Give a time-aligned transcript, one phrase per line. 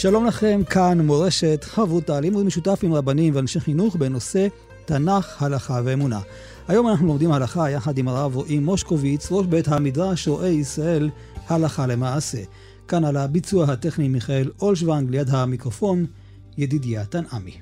[0.00, 4.46] שלום לכם, כאן מורשת חברותה, לימוד משותף עם רבנים ואנשי חינוך בנושא
[4.84, 6.20] תנ"ך, הלכה ואמונה.
[6.68, 11.10] היום אנחנו לומדים הלכה יחד עם הרב רועי מושקוביץ, ראש בית המדרש רועי ישראל,
[11.48, 12.38] הלכה למעשה.
[12.88, 16.06] כאן על הביצוע הטכני מיכאל אולשוונג, ליד המיקרופון,
[16.58, 17.56] ידידיה תנעמי.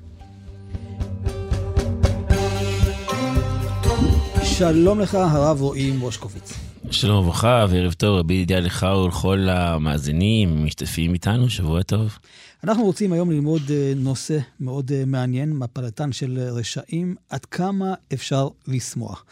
[4.43, 6.66] שלום לך, הרב רועי מושקוביץ.
[6.91, 12.17] שלום וברכה וערב טוב, רבי ידיעה לך ולכל המאזינים, משתתפים איתנו, שבוע טוב.
[12.63, 18.47] אנחנו רוצים היום ללמוד אה, נושא מאוד אה, מעניין, מפלתן של רשעים, עד כמה אפשר
[18.67, 19.25] לשמוח.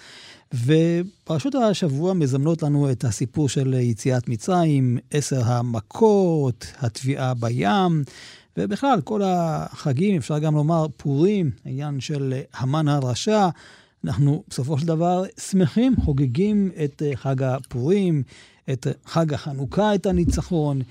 [0.54, 8.04] ופרשות השבוע מזמנות לנו את הסיפור של יציאת מצרים, עשר המכות, הטביעה בים,
[8.58, 13.50] ובכלל, כל החגים, אפשר גם לומר פורים, העניין של המן הרשע.
[14.06, 18.24] אנחנו בסופו של דבר שמחים, חוגגים את אה, חג הפורים,
[18.70, 20.82] את חג החנוכה, את הניצחון.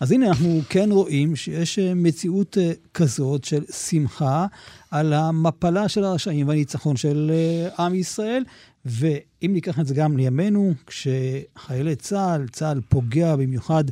[0.00, 4.46] אז הנה, אנחנו כן רואים שיש אה, מציאות אה, כזאת של שמחה
[4.90, 7.32] על המפלה של הרשעים והניצחון של
[7.78, 8.44] עם ישראל.
[8.84, 13.84] ואם ניקח את זה גם לימינו, כשחיילי צה"ל, צה"ל פוגע במיוחד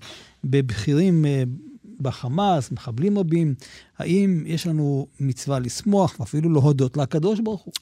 [0.45, 1.25] בבכירים
[2.01, 3.55] בחמאס, מחבלים רבים,
[3.99, 7.73] האם יש לנו מצווה לשמוח ואפילו להודות לקדוש ברוך הוא?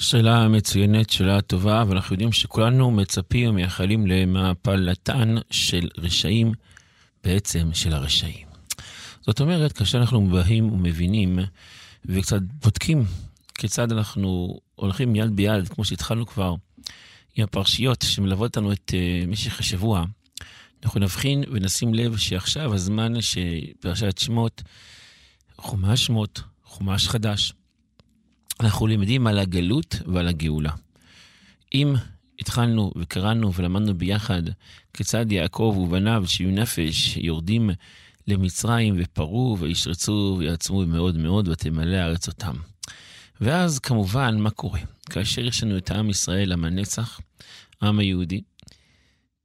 [0.00, 6.52] שאלה מצוינת, שאלה טובה, ואנחנו יודעים שכולנו מצפים ומייחלים למפלתן של רשעים,
[7.24, 8.46] בעצם של הרשעים.
[9.20, 11.38] זאת אומרת, כאשר אנחנו באים ומבינים
[12.04, 13.04] וקצת בודקים
[13.54, 16.54] כיצד אנחנו הולכים יד ביד, כמו שהתחלנו כבר,
[17.36, 20.04] עם הפרשיות שמלוות אותנו את uh, משך השבוע,
[20.84, 24.62] אנחנו נבחין ונשים לב שעכשיו הזמן שפרשת שמות,
[25.58, 27.52] חומש שמות, חומש חדש,
[28.60, 30.72] אנחנו למדים על הגלות ועל הגאולה.
[31.74, 31.94] אם
[32.38, 34.42] התחלנו וקראנו ולמדנו ביחד
[34.94, 37.70] כיצד יעקב ובניו שבעים נפש יורדים
[38.26, 42.56] למצרים ופרו וישרצו ויעצמו מאוד מאוד ותמלא הארץ אותם.
[43.40, 44.80] ואז כמובן, מה קורה?
[45.10, 47.20] כאשר יש לנו את העם ישראל, עם הנצח,
[47.80, 48.40] העם היהודי,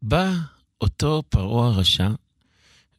[0.02, 0.34] בא
[0.82, 2.10] אותו פרעה הרשע,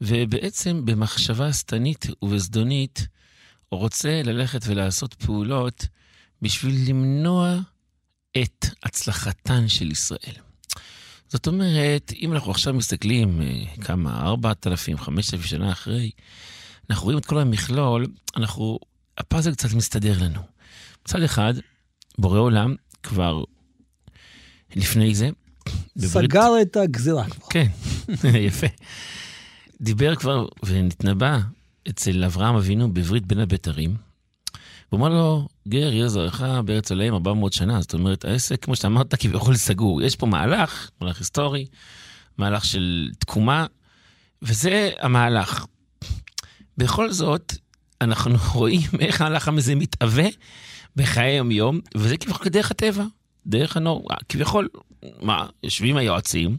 [0.01, 3.07] ובעצם במחשבה שטנית ובזדונית,
[3.71, 5.87] רוצה ללכת ולעשות פעולות
[6.43, 7.59] בשביל למנוע
[8.43, 10.35] את הצלחתן של ישראל.
[11.29, 16.11] זאת אומרת, אם אנחנו עכשיו מסתכלים אה, כמה, 4,000, 5,000 שנה אחרי,
[16.91, 18.79] אנחנו רואים את כל המכלול, אנחנו,
[19.19, 20.41] הפאזל קצת מסתדר לנו.
[21.05, 21.55] מצד אחד,
[22.19, 23.45] בורא עולם כבר
[24.77, 25.31] לפני זה,
[25.97, 26.31] בברית...
[26.31, 27.47] סגר את הגזירה כבר.
[27.51, 27.67] כן,
[28.49, 28.67] יפה.
[29.81, 31.39] דיבר כבר ונתנבא
[31.89, 33.97] אצל אברהם אבינו בברית בין הבתרים,
[34.91, 37.81] הוא אמר לו, גר יהיה זרעך בארץ עליהם 400 שנה.
[37.81, 40.03] זאת אומרת, העסק, כמו שאמרת, כביכול סגור.
[40.03, 41.67] יש פה מהלך, מהלך היסטורי,
[42.39, 43.67] מהלך של תקומה,
[44.43, 45.67] וזה המהלך.
[46.79, 47.53] בכל זאת,
[48.01, 50.27] אנחנו רואים איך המהלך הזה מתהווה
[50.97, 53.05] בחיי היום-יום, וזה כביכול כדרך הטבע,
[53.47, 54.09] דרך הנור.
[54.29, 54.69] כביכול,
[55.23, 56.57] מה, יושבים היועצים,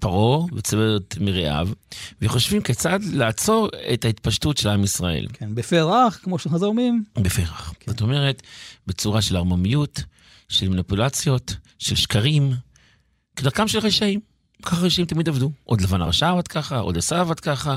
[0.00, 1.68] פרעה וצוות מרעיו,
[2.22, 5.26] וחושבים כיצד לעצור את ההתפשטות של עם ישראל.
[5.32, 7.04] כן, בפרח, כמו שחזר אומרים.
[7.16, 7.74] בפרח.
[7.80, 7.92] כן.
[7.92, 8.42] זאת אומרת,
[8.86, 10.02] בצורה של ערמומיות,
[10.48, 12.52] של מניפולציות, של שקרים,
[13.36, 14.20] כדרכם של רשעים.
[14.62, 15.50] ככה רשעים תמיד עבדו.
[15.64, 17.76] עוד לבן הרשע עבד ככה, עוד עשה עבד ככה.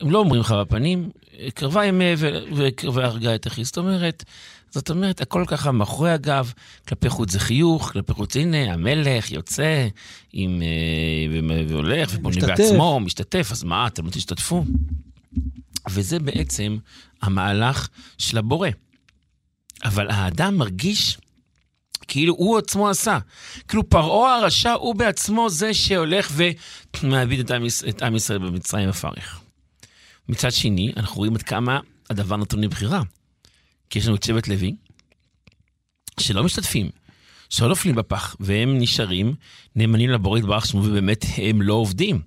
[0.00, 1.10] הם לא אומרים לך בפנים,
[1.54, 2.14] קרבה ימי
[2.56, 3.64] וקרבה הרגה את אחי.
[3.64, 4.24] זאת אומרת,
[4.70, 6.52] זאת אומרת, הכל ככה מאחורי הגב,
[6.88, 9.88] כלפי חוץ זה חיוך, כלפי חוץ, הנה, המלך יוצא
[10.32, 14.64] עם, אה, והולך, ובונה בעצמו, משתתף, אז מה, אתם לא תשתתפו?
[15.90, 16.78] וזה בעצם
[17.22, 17.88] המהלך
[18.18, 18.68] של הבורא.
[19.84, 21.18] אבל האדם מרגיש
[22.08, 23.18] כאילו הוא עצמו עשה.
[23.68, 26.32] כאילו פרעה הרשע הוא בעצמו זה שהולך
[27.02, 27.50] ומעביד
[27.88, 29.40] את עם ישראל במצרים הפרך.
[30.28, 31.80] מצד שני, אנחנו רואים עד כמה
[32.10, 33.02] הדבר נתון לבחירה.
[33.90, 34.74] כי יש לנו את שבט לוי,
[36.20, 36.90] שלא משתתפים,
[37.48, 39.34] שלא נופלים בפח, והם נשארים
[39.76, 42.20] נאמנים לבורא יתברך שמו, ובאמת הם לא עובדים.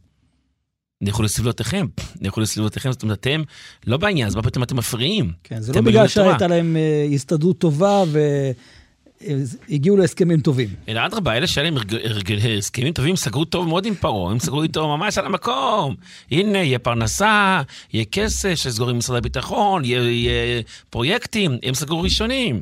[1.02, 1.88] לכו לסבלותיכם,
[2.22, 3.42] לכו לסבלותיכם, זאת אומרת, אתם
[3.88, 5.32] לא בעניין, אז מה פתאום אתם מפריעים?
[5.44, 8.20] כן, זה לא בגלל שהייתה להם אה, הסתדרות טובה ו...
[9.70, 10.70] הגיעו להסכמים טובים.
[10.90, 11.78] אלא אדרבה, אלה שהיה להם
[12.58, 15.96] הסכמים טובים, סגרו טוב מאוד עם פרעה, הם סגרו איתו ממש על המקום.
[16.32, 17.62] הנה, יהיה פרנסה,
[17.94, 22.62] יהיה כסף שסגור עם משרד הביטחון, יהיה, פרויקטים, הם סגרו ראשונים.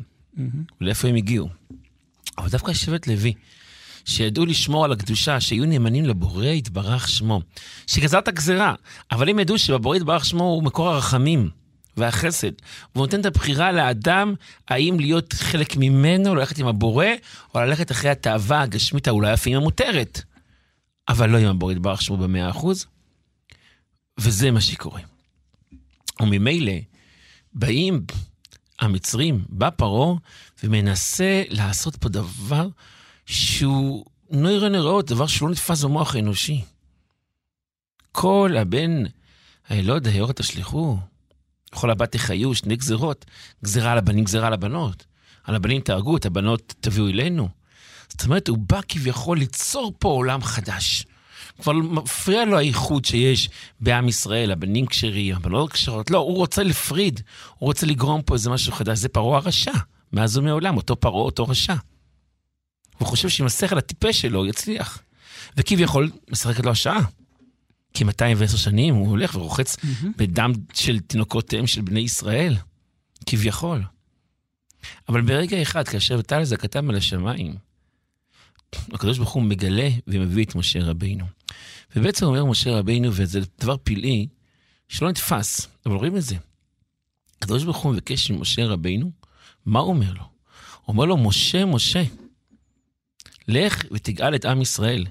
[0.81, 1.49] ולאיפה הם הגיעו?
[2.37, 3.33] אבל דווקא שבט לוי,
[4.05, 7.41] שידעו לשמור על הקדושה, שיהיו נאמנים לבורא יתברך שמו,
[7.87, 8.73] שגזר את הגזירה,
[9.11, 11.49] אבל הם ידעו שבבורא יתברך שמו הוא מקור הרחמים.
[11.99, 12.51] והחסד.
[12.95, 14.33] והוא נותן את הבחירה לאדם
[14.67, 17.05] האם להיות חלק ממנו, ללכת עם הבורא,
[17.55, 20.21] או ללכת אחרי התאווה הגשמית האולי אפילו המותרת.
[21.09, 22.85] אבל לא עם הבורא יתברך שמו במאה אחוז.
[24.19, 25.01] וזה מה שקורה.
[26.21, 26.73] וממילא
[27.53, 28.05] באים
[28.79, 30.15] המצרים, בא פרעה
[30.63, 32.67] ומנסה לעשות פה דבר
[33.25, 36.61] שהוא לא יראה נראות, דבר שלא נתפס במוח האנושי.
[38.11, 39.03] כל הבן
[39.69, 40.97] הילוד היאור תשליכו,
[41.69, 43.25] כל הבת תחיו, שני גזירות,
[43.63, 45.05] גזירה על הבנים, גזירה על הבנות.
[45.43, 47.49] על הבנים תהרגו, את הבנות תביאו אלינו.
[48.09, 51.05] זאת אומרת, הוא בא כביכול ליצור פה עולם חדש.
[51.61, 53.49] כבר מפריע לו האיחוד שיש
[53.79, 56.11] בעם ישראל, הבנים כשרים, הבנות כשרות.
[56.11, 57.21] לא, הוא רוצה לפריד,
[57.57, 58.97] הוא רוצה לגרום פה איזה משהו חדש.
[58.97, 59.71] זה פרעה הרשע,
[60.13, 61.75] מאז ומעולם, אותו פרעה, אותו רשע.
[62.97, 65.01] הוא חושב שעם השכל הטיפש שלו הוא יצליח.
[65.57, 67.01] וכביכול משחקת לו השעה.
[67.99, 70.05] כי 210 שנים הוא הולך ורוחץ mm-hmm.
[70.17, 72.55] בדם של תינוקותיהם של בני ישראל,
[73.25, 73.83] כביכול.
[75.09, 77.55] אבל ברגע אחד, כאשר טל זעקתם על השמיים,
[78.93, 81.25] הקדוש ברוך הוא מגלה ומביא את משה רבינו.
[81.95, 84.27] ובעצם אומר משה רבינו, וזה דבר פלאי,
[84.87, 86.35] שלא נתפס, אבל רואים את זה.
[87.37, 89.11] הקדוש ברוך הוא מבקש ממשה רבינו,
[89.65, 90.23] מה הוא אומר לו?
[90.23, 92.03] הוא אומר לו, משה, משה,
[93.47, 95.05] לך ותגאל את עם ישראל.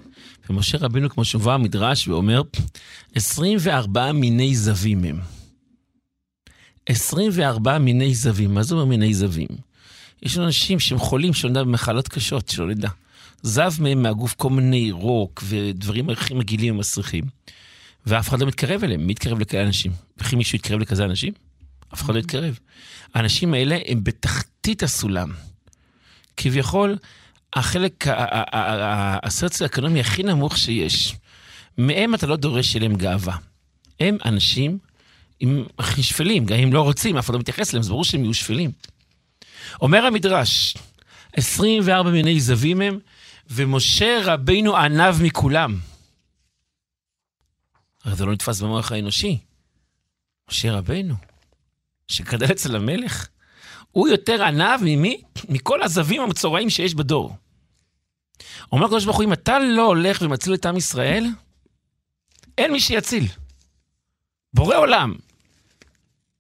[0.51, 2.43] ומשה רבינו, כמו שהובא המדרש, ואומר,
[3.15, 5.21] 24 מיני זווים הם.
[6.87, 8.55] 24 מיני זווים.
[8.55, 9.49] מה זה אומר מיני זווים?
[10.23, 12.89] יש אנשים שהם חולים, שלא נדע במחלות קשות, שלא נדע.
[13.43, 17.25] זב מהם מהגוף כל מיני רוק ודברים הכי מגעילים ומסריחים,
[18.07, 19.07] ואף אחד לא מתקרב אליהם.
[19.07, 19.93] מי יתקרב לכאלה אנשים?
[20.19, 21.33] וכי מישהו יתקרב לכזה אנשים?
[21.95, 22.59] אף אחד לא יתקרב.
[23.15, 25.33] האנשים האלה הם בתחתית הסולם.
[26.37, 26.97] כביכול,
[27.53, 28.05] החלק,
[29.23, 31.15] הסוציו-אקונומי הכי נמוך שיש.
[31.79, 33.37] מהם אתה לא דורש אליהם גאווה.
[34.01, 34.79] הם אנשים
[35.41, 38.25] עם הכי שפלים, גם אם לא רוצים, אף אחד לא מתייחס אליהם, אז ברור שהם
[38.25, 38.71] יהיו שפלים.
[39.83, 40.77] אומר המדרש,
[41.33, 42.99] 24 מיני זווים הם,
[43.51, 45.79] ומשה רבינו ענב מכולם.
[48.05, 49.39] הרי זה לא נתפס במוח האנושי.
[50.51, 51.15] משה רבינו,
[52.09, 53.29] שגדל אצל המלך,
[53.93, 55.23] הוא יותר ענב ממי?
[55.49, 57.37] מכל הזווים המצורעים שיש בדור.
[58.73, 61.27] אומר הקדוש ברוך הוא, אם אתה לא הולך ומציל את עם ישראל,
[62.59, 63.27] אין מי שיציל.
[64.55, 65.15] בורא עולם,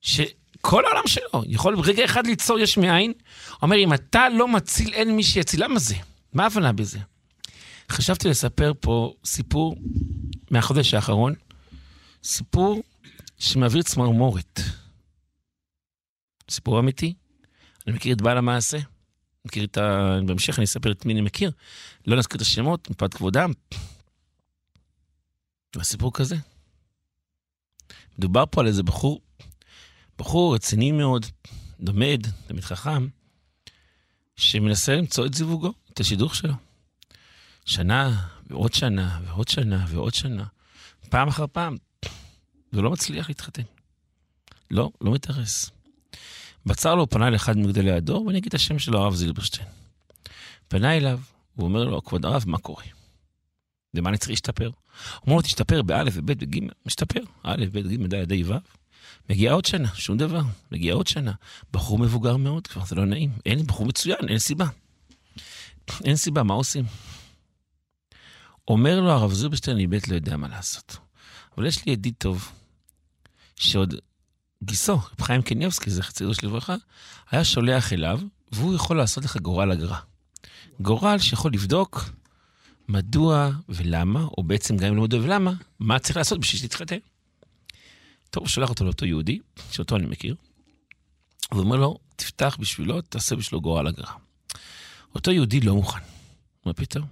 [0.00, 3.12] שכל העולם שלו יכול ברגע אחד ליצור יש מאין,
[3.62, 5.64] אומר, אם אתה לא מציל, אין מי שיציל.
[5.64, 5.94] למה זה?
[6.32, 6.98] מה ההבנה בזה?
[7.90, 9.76] חשבתי לספר פה סיפור
[10.50, 11.34] מהחודש האחרון,
[12.24, 12.82] סיפור
[13.38, 14.60] שמעביר צמרמורת.
[16.50, 17.14] סיפור אמיתי.
[17.88, 18.79] אני מכיר את בעל המעשה,
[19.44, 20.19] מכיר את ה...
[20.26, 21.50] בהמשך אני אספר את מי אני מכיר.
[22.06, 23.52] לא נזכיר את השמות, מפאת כבודם.
[25.76, 26.37] הסיפור כזה.
[28.18, 29.21] מדובר פה על איזה בחור,
[30.18, 31.26] בחור רציני מאוד,
[31.80, 33.09] לומד, תמיד חכם,
[34.37, 36.54] שמנסה למצוא את זיווגו, את השידוך שלו.
[37.64, 40.45] שנה, ועוד שנה, ועוד שנה, ועוד שנה.
[41.09, 41.76] פעם אחר פעם,
[42.73, 43.62] ולא מצליח להתחתן.
[44.71, 45.77] לא, לא מתארס.
[46.66, 49.68] בצר לו, פנה לאחד מגדלי הדור, ואני אגיד את השם שלו, הרב זילברשטיין.
[50.68, 51.20] פנה אליו,
[51.54, 52.84] הוא אומר לו, כבוד הרב, מה קורה?
[53.94, 54.66] ומה אני צריך להשתפר?
[54.66, 58.54] הוא אומר לו, תשתפר באלף וב' וג', משתפר, א', ב', ג', ד', ד', ו'.
[59.30, 60.40] מגיעה עוד שנה, שום דבר,
[60.72, 61.32] מגיעה עוד שנה.
[61.72, 63.30] בחור מבוגר מאוד כבר, זה לא נעים.
[63.46, 64.66] אין, בחור מצוין, אין סיבה.
[66.04, 66.84] אין סיבה, מה עושים?
[68.68, 70.96] אומר לו הרב זילברשטיין, אני באמת לא יודע מה לעשות.
[71.56, 72.52] אבל יש לי ידיד טוב,
[73.56, 73.94] שעוד
[74.64, 76.74] גיסו, רב חיים קניבסקי, זכר צעיר לברכה,
[77.30, 78.20] היה שולח אליו,
[78.52, 79.98] והוא יכול לעשות לך גורל אגרה.
[80.80, 82.04] גורל שיכול לבדוק
[82.88, 86.98] מדוע ולמה, או בעצם גם אם לא מדוע ולמה, מה צריך לעשות בשביל שתתחתן.
[88.30, 89.38] טוב, הוא שולח אותו לאותו יהודי,
[89.70, 90.34] שאותו אני מכיר,
[91.52, 94.12] והוא אומר לו, תפתח בשבילו, תעשה בשבילו גורל אגרה.
[95.14, 96.00] אותו יהודי לא מוכן.
[96.66, 97.06] מה פתאום?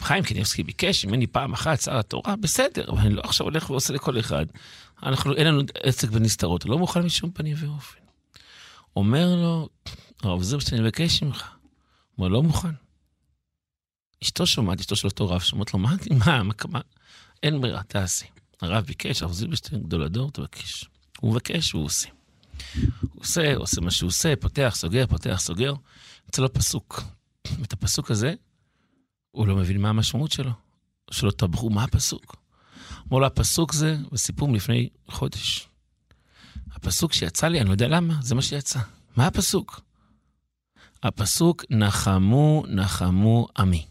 [0.00, 3.92] חיים קניבסקי ביקש ממני פעם אחת שר התורה, בסדר, אבל אני לא עכשיו הולך ועושה
[3.92, 4.46] לכל אחד.
[5.02, 7.98] אנחנו, אין לנו עסק בנסתרות, לא מוכן משום פנים ואופן.
[8.96, 9.68] אומר לו,
[10.22, 11.56] הרב זרבשטיין, אני מבקש ממך.
[12.18, 12.74] אומר, לא מוכן.
[14.22, 16.80] אשתו שומעת, אשתו של אותו רב, שומעת לו, מה, מה, מה, מה,
[17.42, 18.26] אין ברירה, תעשי.
[18.60, 20.84] הרב ביקש, הרב זילברשטיין, גדול הדור, תבקש.
[21.20, 22.08] הוא מבקש, הוא עושה.
[23.00, 25.74] הוא עושה, עושה מה שהוא עושה, פותח, סוגר, פותח, סוגר.
[26.26, 27.02] יוצא לו פסוק.
[27.60, 28.34] ואת הפסוק הזה,
[29.30, 30.50] הוא לא מבין מה המשמעות שלו.
[31.22, 32.36] אותו הבחור, מה הפסוק?
[33.10, 35.68] אמר לו, הפסוק זה, וסיפור מלפני חודש.
[36.72, 38.78] הפסוק שיצא לי, אני לא יודע למה, זה מה שיצא.
[39.16, 39.80] מה הפסוק?
[41.02, 43.86] הפסוק, נחמו, נחמו עמי.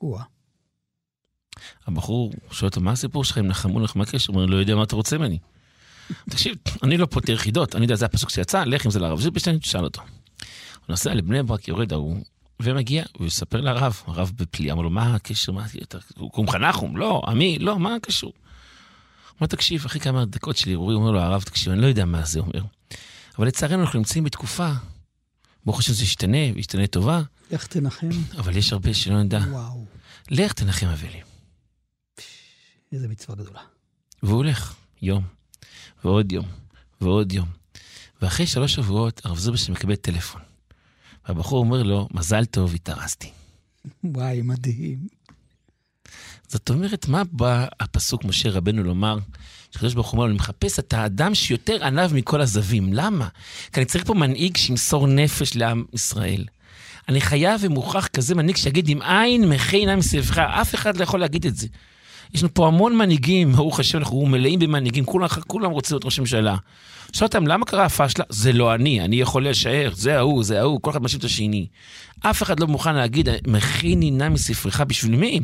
[0.00, 0.22] או-אה.
[1.86, 4.32] הבחור שואל אותו, מה הסיפור שלך עם נחמו, נחמו הקשר?
[4.32, 5.38] הוא אומר, לא יודע מה אתה רוצה ממני.
[6.30, 9.58] תקשיב, אני לא פותר חידות, אני יודע, זה הפסוק שיצא, לך עם זה לרב זילברשטיין,
[9.58, 10.00] תשאל אותו.
[10.00, 12.16] הוא נוסע לבני ברק, יורד ההוא,
[12.62, 15.66] ומגיע, הוא יספר לרב, הרב בפליאה, אמר לו, מה הקשר, מה,
[16.16, 16.96] הוא קומך נחום?
[16.96, 18.32] לא, עמי, לא, מה הקשור?
[19.40, 22.24] אמר, תקשיב, אחרי כמה דקות שלי, אורי אומר לו, הרב, תקשיב, אני לא יודע מה
[22.24, 22.62] זה אומר.
[23.38, 24.68] אבל לצערנו אנחנו נמצאים בתקופה,
[25.64, 27.22] ברוך השם זה ישתנה, וישתנה טובה.
[27.50, 28.08] לך תנחם.
[28.38, 29.40] אבל יש הרבה שלא נדע.
[29.50, 29.84] וואו.
[30.30, 31.24] לך תנחם אבלים.
[32.92, 33.60] איזה מצווה גדולה.
[34.22, 35.24] והוא הולך, יום,
[36.04, 36.46] ועוד יום,
[37.00, 37.48] ועוד יום.
[38.22, 40.47] ואחרי שלוש שבועות, הרב זוברשטיין מקבל טלפון.
[41.28, 43.30] והבחור אומר לו, מזל טוב, התארסתי.
[44.04, 44.98] וואי, מדהים.
[46.48, 49.18] זאת אומרת, מה בא הפסוק משה רבנו לומר?
[49.70, 52.92] שקדוש ברוך הוא אומר אני מחפש את האדם שיותר עניו מכל הזווים.
[52.92, 53.28] למה?
[53.72, 56.44] כי אני צריך פה מנהיג שימסור נפש לעם ישראל.
[57.08, 61.20] אני חייב ומוכרח כזה מנהיג שיגיד, אם אין מחי עיניים מסביבך, אף אחד לא יכול
[61.20, 61.66] להגיד את זה.
[62.34, 66.20] יש לנו פה המון מנהיגים, ברוך השם, אנחנו מלאים במנהיגים, כולם, כולם רוצים להיות ראש
[66.20, 66.56] ממשלה.
[67.12, 68.24] שואל אותם, למה קרה הפשלה?
[68.28, 71.66] זה לא אני, אני יכול לשער, זה ההוא, זה ההוא, כל אחד מאשים את השני.
[72.20, 75.40] אף אחד לא מוכן להגיד, מכין עינה מספרך, בשביל מי?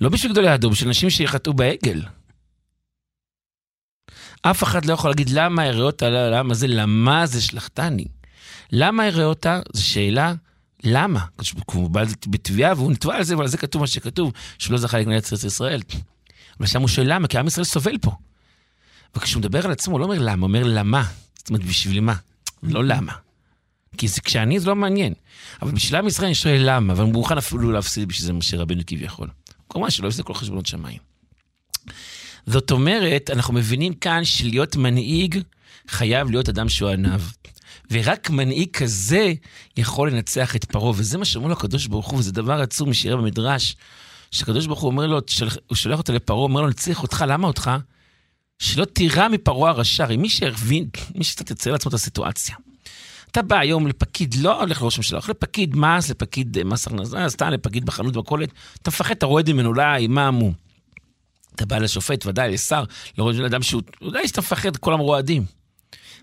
[0.00, 2.02] לא בשביל גדולי הדור, בשביל אנשים שיחטאו בעגל.
[4.42, 8.04] אף אחד לא יכול להגיד למה הראותה, למה זה, למה זה שלחתני.
[8.72, 9.60] למה הראותה?
[9.72, 10.34] זו שאלה,
[10.84, 11.20] למה?
[11.66, 15.32] הוא בא בתביעה והוא נתבע על זה, ועל זה כתוב מה שכתוב, שלא זכה לגננת
[15.32, 15.80] ארץ ישראל.
[16.58, 18.12] אבל שם הוא שואל למה, כי עם ישראל סובל פה.
[19.16, 21.04] וכשהוא מדבר על עצמו, הוא לא אומר למה, הוא אומר למה.
[21.38, 22.14] זאת אומרת, בשביל מה?
[22.62, 23.12] לא למה.
[23.96, 25.14] כי זה, כשאני זה לא מעניין.
[25.62, 28.82] אבל בשביל עם ישראל אני שואל למה, ואני מוכן אפילו להפסיד בשביל זה משה רבנו
[28.86, 29.28] כביכול.
[29.68, 30.98] כמובן שלא יפסיד כל חשבונות שמיים.
[32.46, 35.40] זאת אומרת, אנחנו מבינים כאן שלהיות מנהיג
[35.88, 37.20] חייב להיות אדם שהוא עניו.
[37.90, 39.32] ורק מנהיג כזה
[39.76, 43.16] יכול לנצח את פרעה, וזה מה שאומר לו הקדוש ברוך הוא, וזה דבר עצום משירה
[43.16, 43.76] במדרש,
[44.30, 45.20] שהקדוש ברוך הוא אומר לו,
[45.66, 47.70] הוא שולח אותו לפרעה, אומר לו, נצליח אותך, למה אותך?
[48.58, 52.56] שלא תירא מפרעה הרשע, הרי מי שהבין, מי שקצת יצייר לעצמו את הסיטואציה.
[53.30, 57.48] אתה בא היום לפקיד, לא הולך לראש הממשלה, הולך לפקיד מס, לפקיד מס הכנסה, סתם
[57.48, 58.52] לפקיד בחנות במכולת,
[58.82, 60.52] אתה מפחד, אתה רועד ממנו, אולי, מה מו?
[61.54, 62.84] אתה בא לשופט, ודאי, לשר,
[63.18, 65.44] לראש אדם שהוא, ודאי שאתה מפחד, כולם רועדים.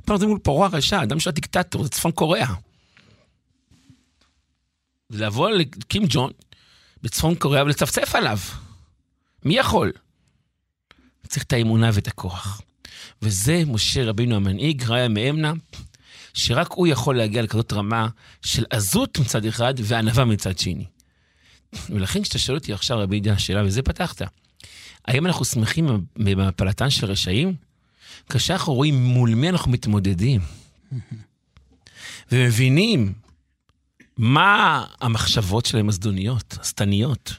[0.06, 2.54] פעם זה מול פרעה הרשע, אדם שהוא הדיקטטור, זה צפון קוריאה.
[5.10, 6.32] לבוא לקים ג'ון
[7.04, 8.38] בצפון קוריאה ולצפצף עליו.
[9.46, 9.92] מי יכול?
[11.28, 12.62] צריך את האמונה ואת הכוח.
[13.22, 15.54] וזה משה רבינו המנהיג, ראיה מאמנה,
[16.34, 18.08] שרק הוא יכול להגיע לכזאת רמה
[18.42, 20.86] של עזות מצד אחד וענווה מצד שני.
[21.90, 24.22] ולכן כשאתה שואל אותי עכשיו, רבי ידיעה, השאלה, וזה פתחת,
[25.06, 27.56] האם אנחנו שמחים במפלתן של רשעים?
[28.30, 30.42] כאשר אנחנו רואים מול מי אנחנו מתמודדים,
[32.32, 33.14] ומבינים
[34.18, 37.34] מה המחשבות שלהם הזדוניות, השטניות,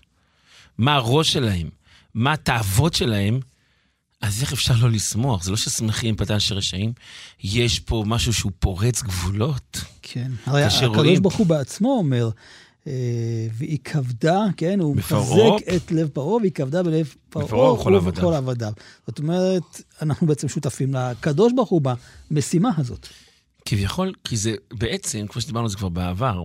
[0.79, 1.69] מה הראש שלהם,
[2.15, 3.41] מה התאוות שלהם,
[4.21, 5.45] אז איך אפשר לא לשמוח?
[5.45, 6.93] זה לא ששמחים פתן של רשעים,
[7.43, 9.81] יש פה משהו שהוא פורץ גבולות.
[10.03, 12.31] כן, הרי הקדוש ברוך הוא בעצמו אומר,
[12.87, 12.93] אה,
[13.53, 18.73] והיא כבדה, כן, הוא מחזק את לב פרעה, והיא כבדה בלב פרעה ובכל עבדיו.
[19.07, 21.83] זאת אומרת, אנחנו בעצם שותפים לקדוש ברוך הוא
[22.31, 23.09] במשימה הזאת.
[23.65, 26.43] כביכול, כי זה בעצם, כמו שדיברנו על זה כבר בעבר,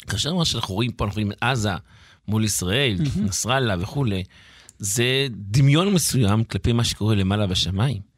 [0.00, 1.72] כאשר מה שאנחנו רואים פה, אנחנו רואים עזה
[2.28, 4.24] מול ישראל, נסראללה וכולי,
[4.78, 8.14] זה דמיון מסוים כלפי מה שקורה למעלה בשמיים.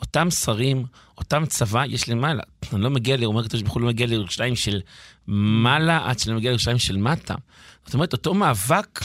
[0.00, 0.84] אותם שרים,
[1.18, 2.42] אותם צבא יש למעלה.
[2.72, 4.80] אני לא מגיע, אומר הקדוש ברוך הוא לא מגיע לירושלים של
[5.26, 7.34] מעלה עד שאני מגיע לירושלים של מטה.
[7.84, 9.00] זאת אומרת, אותו מאבק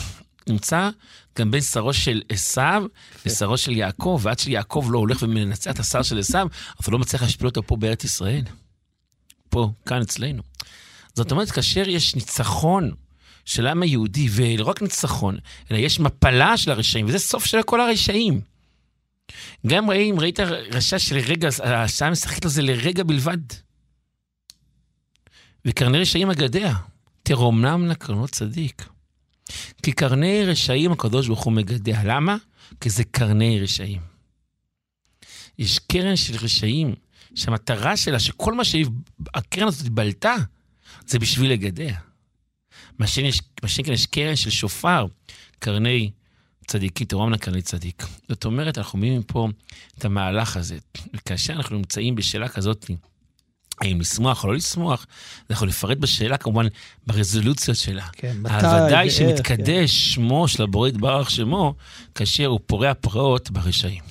[0.48, 0.90] נמצא
[1.38, 2.84] גם בין שרו של עשיו
[3.26, 6.48] לשרו של יעקב, ועד שיעקב לא הולך ומנצח את השר של עשיו,
[6.80, 8.44] אז הוא לא מצליח להשפיל אותו פה בארץ ישראל.
[9.50, 10.44] פה, כאן אצלנו.
[11.18, 12.92] זאת אומרת, כאשר יש ניצחון
[13.46, 15.38] של העם היהודי, ולא רק ניצחון,
[15.72, 18.42] אלא יש מפלה של הרשעים, וזה סוף של כל הרשעים.
[19.68, 20.40] גם אם ראית
[20.72, 23.38] רשע שלרגע, השעה משחקת לו זה לרגע בלבד.
[25.66, 26.76] וקרני רשעים אגדיה,
[27.24, 28.90] תרומנם לקרנות צדיק.
[29.84, 32.04] כי קרני רשעים הקדוש ברוך הוא מגדיה.
[32.04, 32.38] למה?
[32.82, 34.02] כי זה קרני רשעים.
[35.60, 36.96] יש קרן של רשעים,
[37.36, 40.36] שהמטרה שלה, שכל מה שהקרן הזאת בלטה,
[41.08, 41.96] זה בשביל לגדיה.
[43.00, 43.08] מה
[43.68, 45.06] שכן יש קרן של שופר,
[45.60, 46.12] קרני
[46.68, 48.04] צדיקי, תרומנה קרני צדיק.
[48.30, 49.48] זאת אומרת, אנחנו מביאים פה
[49.98, 50.78] את המהלך הזה.
[51.14, 52.92] וכאשר אנחנו נמצאים בשאלה כזאת,
[53.82, 55.06] האם לשמוח או לא לשמוח,
[55.50, 56.68] אנחנו לפרט בשאלה, כמובן,
[57.08, 58.08] ברזולוציות שלה.
[58.12, 59.88] כן, מתי ודאי שמתקדש כן.
[59.88, 61.76] שמו של הבורא יתברך שמו,
[62.16, 64.04] כאשר הוא פורע פרעות ברשעים.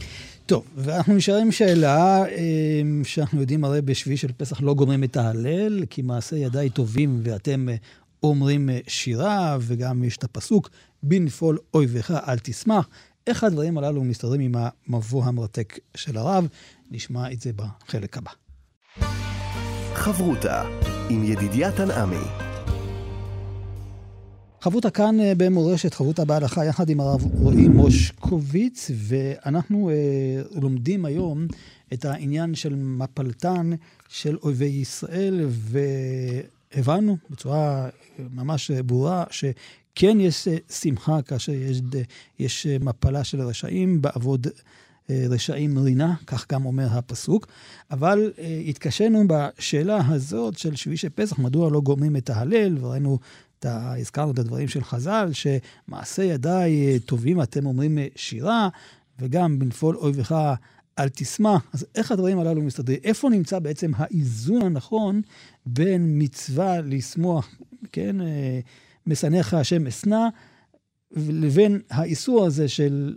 [0.47, 5.85] טוב, ואנחנו נשארים שאלה אמ, שאנחנו יודעים הרי בשביעי של פסח לא גומרים את ההלל,
[5.91, 7.75] כי מעשי ידיי טובים ואתם אה,
[8.23, 10.71] אומרים אה, שירה, וגם יש את הפסוק,
[11.03, 12.89] בנפול אויביך אל תשמח.
[13.27, 14.55] איך הדברים הללו מסתדרים עם
[14.89, 16.49] המבוא המרתק של הרב?
[16.91, 18.31] נשמע את זה בחלק הבא.
[19.95, 20.63] חברותה
[21.11, 22.46] עם ידידיה תנעמי
[24.67, 29.95] חברותה כאן אה, במורשת, חברותה בהלכה, יחד עם הרב רועי מושקוביץ, ואנחנו אה,
[30.61, 31.47] לומדים היום
[31.93, 33.71] את העניין של מפלתן
[34.09, 35.49] של אויבי ישראל,
[36.75, 41.81] והבנו בצורה אה, ממש ברורה שכן יש אה, שמחה כאשר יש,
[42.39, 44.47] יש מפלה של רשעים בעבוד
[45.11, 47.47] רשעים רינה, כך גם אומר הפסוק.
[47.91, 48.33] אבל
[48.69, 53.19] התקשינו בשאלה הזאת של שבישי פסח, מדוע לא גורמים את ההלל, וראינו
[53.59, 58.69] אתה הזכרנו את הדברים של חז"ל, שמעשה ידיי אה, טובים אתם אומרים אה, שירה,
[59.19, 60.55] וגם בנפול אויבך
[60.99, 61.63] אל תשמח.
[61.73, 62.99] אז איך הדברים הללו מסתדרים?
[63.05, 65.23] איפה נמצא בעצם האיזון הנכון
[65.67, 67.49] בין מצווה לשמוח,
[67.93, 68.61] כן, אה,
[69.07, 70.27] משנאיך השם אשנא,
[71.17, 73.15] לבין האיסור הזה של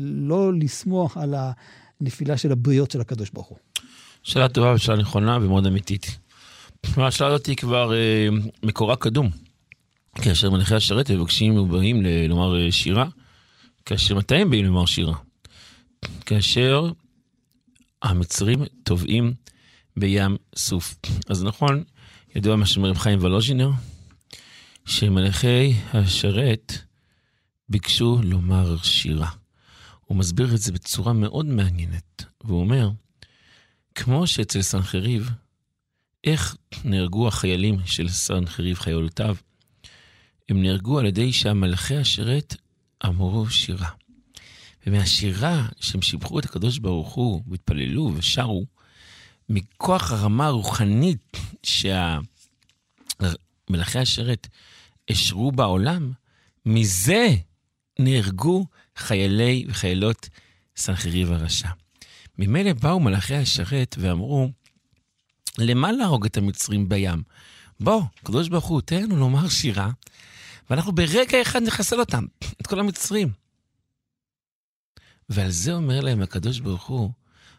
[0.00, 1.34] לא לשמוח על
[2.00, 3.58] הנפילה של הבריות של הקדוש ברוך הוא?
[4.22, 6.18] שאלה טובה ושאלה נכונה ומאוד אמיתית.
[6.96, 8.28] השאלה הזאת היא כבר אה,
[8.62, 9.45] מקורה קדום.
[10.22, 13.08] כאשר מלאכי השרת מבקשים ובאים לומר אה, שירה,
[13.84, 15.14] כאשר מתי הם באים לומר שירה?
[16.26, 16.90] כאשר
[18.02, 19.34] המצרים טובעים
[19.96, 20.94] בים סוף.
[21.28, 21.84] אז נכון,
[22.34, 23.70] ידוע מה שאומרים חיים ולוז'ינר,
[24.84, 26.72] שמלאכי השרת
[27.68, 29.30] ביקשו לומר שירה.
[30.04, 32.90] הוא מסביר את זה בצורה מאוד מעניינת, והוא אומר,
[33.94, 35.30] כמו שאצל סנחריב,
[36.24, 39.36] איך נהרגו החיילים של סנחריב, חיילותיו,
[40.48, 42.56] הם נהרגו על ידי שהמלאכי השרת
[43.06, 43.90] אמרו שירה.
[44.86, 48.66] ומהשירה שהם שיבחו את הקדוש ברוך הוא, והתפללו ושרו,
[49.48, 52.28] מכוח הרמה הרוחנית שהמלאכי
[53.98, 54.48] השרת
[55.10, 56.12] השרו בעולם,
[56.66, 57.28] מזה
[57.98, 60.28] נהרגו חיילי וחיילות
[60.76, 61.68] סנחריב הרשע.
[62.38, 64.50] ממילא באו מלאכי השרת ואמרו,
[65.58, 67.22] למה להרוג את המצרים בים?
[67.80, 69.90] בוא, קדוש ברוך הוא, תן לנו לומר שירה,
[70.70, 72.26] ואנחנו ברגע אחד נחסל אותם,
[72.60, 73.32] את כל המצרים.
[75.28, 77.10] ועל זה אומר להם הקדוש ברוך הוא,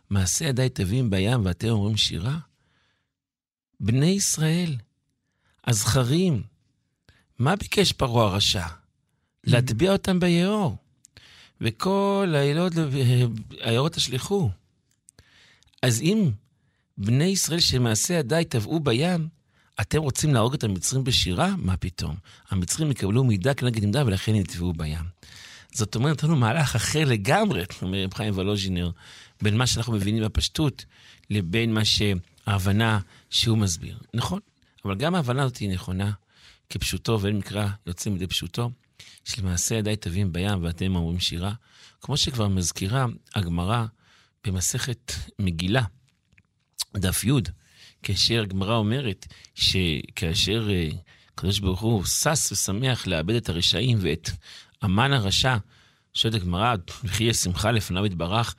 [0.10, 2.38] מעשה ידי תווים בים ואתם אומרים שירה?
[3.80, 4.76] בני ישראל,
[5.68, 6.44] הזכרים,
[7.40, 8.68] מה ביקש פרעה הרשע?
[9.44, 10.78] להטביע אותם ביאור.
[11.62, 12.74] וכל העילות,
[13.62, 14.50] העיירות תשליכו.
[15.82, 16.32] אז אם
[16.98, 19.28] בני ישראל שמעשה ידי טבעו בים,
[19.82, 21.56] אתם רוצים להרוג את המצרים בשירה?
[21.58, 22.16] מה פתאום?
[22.50, 25.06] המצרים יקבלו מידה כנגד עמדה ולכן יטבעו בים.
[25.74, 28.92] זאת אומרת, לנו מהלך אחר לגמרי, אומר רב חיים ולוז'ינר,
[29.42, 30.86] בין מה שאנחנו מבינים בפשטות
[31.30, 33.98] לבין מה שההבנה שהוא מסביר.
[34.14, 34.40] נכון,
[34.86, 36.12] אבל גם ההבנה הזאת היא נכונה
[36.70, 38.72] כפשוטו, ואין מקרא יוצא מידי פשוטו,
[39.26, 41.54] שלמעשה ידי טבים בים ואתם אומרים שירה,
[42.02, 43.86] כמו שכבר מזכירה הגמרא
[44.46, 45.84] במסכת מגילה,
[46.98, 47.32] דף י',
[48.04, 50.90] כאשר הגמרא אומרת שכאשר אה,
[51.34, 54.30] הקדוש ברוך הוא שש ושמח לאבד את הרשעים ואת
[54.82, 55.58] המן הרשע,
[56.14, 58.56] שואלת הגמרא, וכי יש שמחה לפניו יתברך,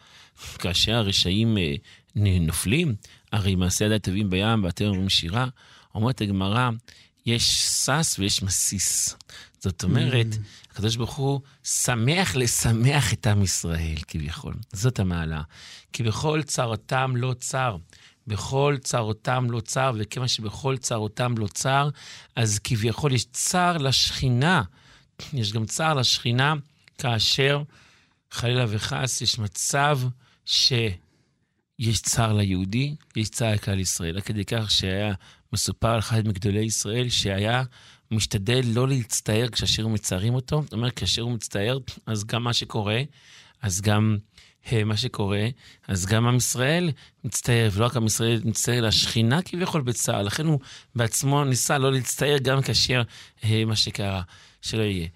[0.58, 1.74] כאשר הרשעים אה,
[2.40, 2.94] נופלים,
[3.32, 5.46] הרי מעשה ידי טובים בים ואתם אומרים שירה,
[5.94, 6.70] אומרת הגמרא,
[7.26, 9.16] יש שש ויש מסיס.
[9.60, 10.70] זאת אומרת, mm.
[10.70, 14.54] הקדוש ברוך הוא שמח לשמח את עם ישראל, כביכול.
[14.72, 15.42] זאת המעלה.
[15.92, 17.76] כי בכל צרתם לא צר.
[18.28, 21.88] בכל צרותם לא צר, וכיוון שבכל צרותם לא צר,
[22.36, 24.62] אז כביכול יש צר לשכינה.
[25.32, 26.54] יש גם צר לשכינה
[26.98, 27.62] כאשר
[28.30, 30.00] חלילה וחס יש מצב
[30.44, 34.16] שיש צר ליהודי, יש צר לכלל ישראל.
[34.16, 35.14] עד כדי כך שהיה
[35.52, 37.62] מסופר על אחד מגדולי ישראל שהיה
[38.10, 40.62] משתדל לא להצטער כאשר מצערים אותו.
[40.62, 43.02] זאת אומרת, כאשר הוא מצטער, אז גם מה שקורה,
[43.62, 44.18] אז גם
[44.84, 45.48] מה שקורה,
[45.88, 46.90] אז גם עם ישראל
[47.24, 50.60] מצטער, ולא רק עם ישראל מצטער, אלא השכינה כביכול בצער, לכן הוא
[50.94, 53.02] בעצמו ניסה לא להצטער גם כאשר
[53.66, 54.22] מה שקרה,
[54.62, 55.08] שלא יהיה.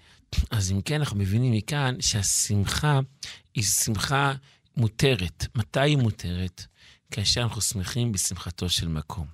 [0.51, 2.99] אז אם כן, אנחנו מבינים מכאן שהשמחה
[3.55, 4.33] היא שמחה
[4.77, 5.45] מותרת.
[5.55, 6.65] מתי היא מותרת?
[7.11, 9.25] כאשר אנחנו שמחים בשמחתו של מקום.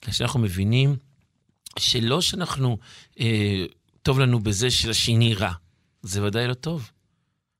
[0.00, 0.96] כאשר אנחנו מבינים
[1.78, 2.78] שלא שאנחנו,
[3.20, 3.64] אה,
[4.02, 5.52] טוב לנו בזה שלשני רע,
[6.02, 6.90] זה ודאי לא טוב.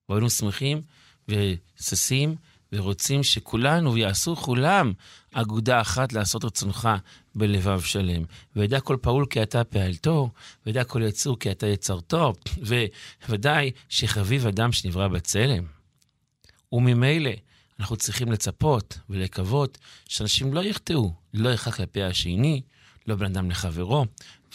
[0.09, 0.83] והיינו שמחים
[1.29, 2.37] וששים
[2.73, 4.93] ורוצים שכולנו יעשו כולם
[5.33, 6.89] אגודה אחת לעשות רצונך
[7.35, 8.25] בלבב שלם.
[8.57, 10.31] וידע כל פעול כי אתה פעלתו,
[10.67, 12.33] וידע כל יצור כי אתה יצרתו,
[13.29, 15.65] וודאי שחביב אדם שנברא בצלם.
[16.73, 17.31] וממילא
[17.81, 22.63] אנחנו צריכים לצפות ולקוות שאנשים לא יחטאו, לא אחד כלפי השני,
[23.07, 24.07] לא בן אדם לחברו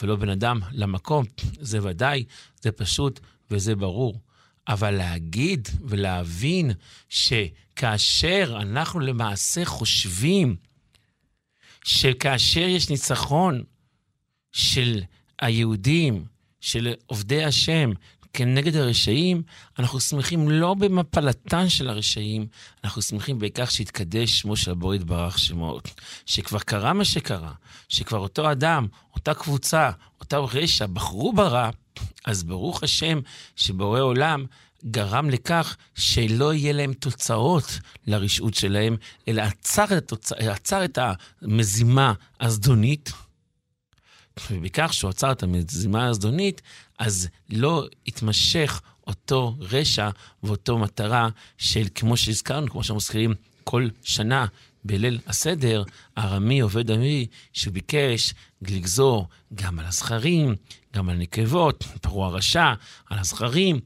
[0.02, 1.26] ולא בן אדם למקום.
[1.60, 2.24] זה ודאי,
[2.62, 3.20] זה פשוט
[3.52, 4.16] וזה ברור.
[4.70, 6.72] אבל להגיד ולהבין
[7.10, 10.56] שכאשר אנחנו למעשה חושבים
[11.84, 13.64] שכאשר יש ניצחון
[14.52, 15.02] של
[15.42, 16.26] היהודים
[16.62, 17.92] של עובדי השם
[18.34, 19.44] כנגד הרשעים,
[19.80, 22.48] אנחנו שמחים לא במפלתן של הרשעים,
[22.84, 25.80] אנחנו שמחים בכך שהתקדש שמו של הבורא יתברך שמו,
[26.26, 27.54] שכבר קרה מה שקרה,
[27.90, 31.70] שכבר אותו אדם, אותה קבוצה, אותה רשע, בחרו ברע,
[32.26, 33.20] אז ברוך השם
[33.56, 34.46] שבורא עולם
[34.86, 40.32] גרם לכך שלא יהיה להם תוצאות לרשעות שלהם, אלא עצר התוצ...
[40.32, 41.00] עצר את
[41.42, 43.12] המזימה הזדונית,
[44.52, 46.62] ובכך שהוא עצר את המזימה הזדונית,
[47.00, 50.10] אז לא התמשך אותו רשע
[50.44, 53.34] ואותו מטרה של, כמו שהזכרנו, כמו שאנחנו מזכירים
[53.64, 54.46] כל שנה
[54.90, 55.84] בליל הסדר,
[56.18, 60.56] ארמי עובד עמי, שביקש לגזור גם על הזכרים,
[60.96, 62.74] גם על נקבות, פרעה הרשע,
[63.10, 63.80] על הזכרים.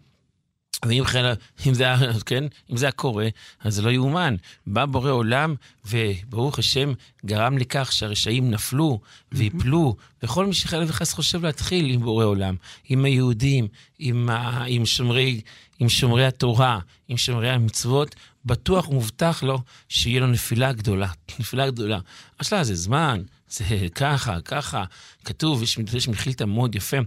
[0.85, 1.25] ואם חיל,
[1.67, 1.85] אם זה,
[2.25, 3.27] כן, אם זה קורה,
[3.59, 4.35] אז זה לא יאומן.
[4.67, 6.93] בא בורא עולם, וברוך השם,
[7.25, 8.99] גרם לכך שהרשעים נפלו
[9.31, 12.55] ויפלו, וכל מי שחלילה וחס חושב להתחיל עם בורא עולם,
[12.89, 13.67] עם היהודים,
[13.99, 14.29] עם,
[14.67, 15.41] עם, שומרי,
[15.79, 21.07] עם שומרי התורה, עם שומרי המצוות, בטוח ומובטח לו שיהיה לו נפילה גדולה.
[21.39, 21.99] נפילה גדולה.
[22.41, 23.63] יש לה זה זמן, זה
[23.95, 24.83] ככה, ככה.
[25.25, 26.97] כתוב, יש, יש מחילתא מאוד יפה,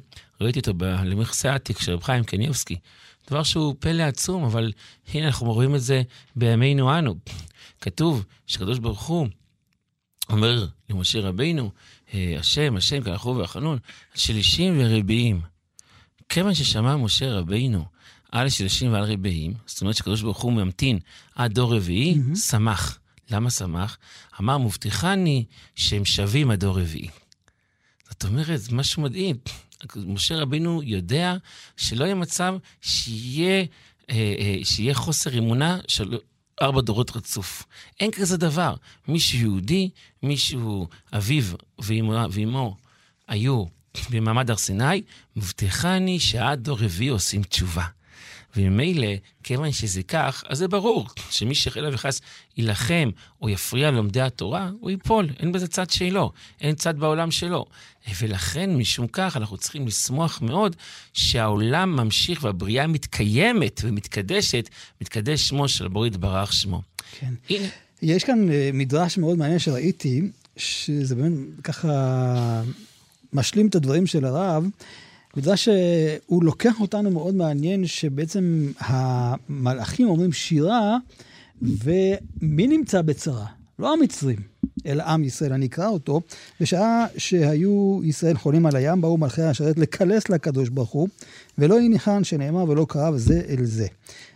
[0.40, 0.72] ראיתי אותו
[1.05, 2.77] למכסה העתיק של רב חיים קניבסקי.
[3.31, 4.72] דבר שהוא פלא עצום, אבל
[5.14, 6.03] הנה אנחנו רואים את זה
[6.37, 7.14] בימינו אנו.
[7.81, 9.29] כתוב שקדוש ברוך הוא
[10.29, 11.70] אומר למשה רבינו,
[12.14, 13.79] השם, השם, כלכו והחנון,
[14.14, 15.40] שלישים ורביעים.
[16.29, 17.85] כיוון ששמע משה רבינו
[18.32, 20.98] על שלישים ועל רביעים, זאת אומרת שקדוש ברוך הוא ממתין
[21.34, 22.36] עד דור רביעי, mm-hmm.
[22.36, 22.98] שמח.
[23.30, 23.98] למה שמח?
[24.40, 27.08] אמר, מבטיחני שהם שווים עד דור רביעי.
[28.08, 29.36] זאת אומרת, זה משהו מדהים.
[29.96, 31.36] משה רבינו יודע
[31.76, 33.64] שלא יהיה מצב שיהיה,
[34.10, 36.18] אה, אה, שיהיה חוסר אמונה של
[36.62, 37.62] ארבע דורות רצוף.
[38.00, 38.74] אין כזה דבר.
[39.08, 39.90] מישהו יהודי,
[40.22, 41.44] מישהו אביו
[41.78, 42.76] ואמו, ואמו
[43.28, 43.64] היו
[44.10, 45.02] במעמד הר סיני,
[45.36, 47.86] מבטיחני שעד דור רביעי עושים תשובה.
[48.56, 49.08] וממילא,
[49.42, 52.20] כיוון שזה כך, אז זה ברור שמי שחלילה וחס
[52.56, 53.10] יילחם
[53.42, 57.64] או יפריע ללומדי התורה, הוא ייפול, אין בזה צד שלו, אין צד בעולם שלו.
[58.20, 60.76] ולכן, משום כך, אנחנו צריכים לשמוח מאוד
[61.12, 64.68] שהעולם ממשיך והבריאה מתקיימת ומתקדשת,
[65.00, 66.82] מתקדש שמו של הבורא יתברך שמו.
[67.18, 67.34] כן.
[67.50, 67.66] הנה.
[68.02, 70.22] יש כאן אה, מדרש מאוד מעניין שראיתי,
[70.56, 72.62] שזה באמת ככה
[73.32, 74.64] משלים את הדברים של הרב.
[75.37, 80.96] בגלל שהוא לוקח אותנו מאוד מעניין, שבעצם המלאכים אומרים שירה,
[81.62, 83.46] ומי נמצא בצרה?
[83.79, 84.37] לא המצרים,
[84.87, 85.53] אלא עם ישראל.
[85.53, 86.20] אני אקרא אותו.
[86.61, 91.09] בשעה שהיו ישראל חולים על הים, באו מלכי השרת לקלס לקדוש ברוך הוא,
[91.59, 93.87] ולא יהי ניחן שנאמר ולא קרב זה אל זה.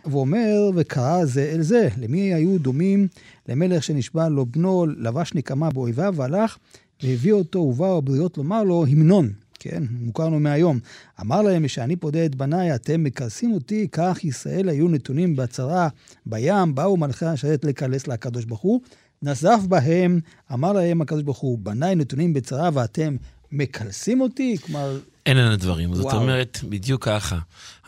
[0.05, 1.89] והוא אומר, וקרא זה אל זה.
[1.97, 3.07] למי היו דומים?
[3.49, 6.57] למלך שנשבע לו בנו, לבש נקמה באויביו, והלך
[7.03, 9.29] והביא אותו, ובאו הבריות לומר לו, המנון.
[9.63, 10.79] כן, מוכר לנו מהיום.
[11.21, 15.87] אמר להם, משאני פודה את בניי, אתם מכרסים אותי, כך ישראל היו נתונים בצרה
[16.25, 18.81] בים, באו מלכי השרת לקלס לקדוש ברוך הוא,
[19.21, 20.19] נזף בהם,
[20.53, 23.15] אמר להם הקדוש ברוך הוא, בניי נתונים בצרה ואתם
[23.51, 24.57] מקלסים אותי?
[24.61, 24.99] כלומר...
[25.25, 25.95] אין לנו דברים.
[25.95, 27.39] זאת אומרת, בדיוק ככה.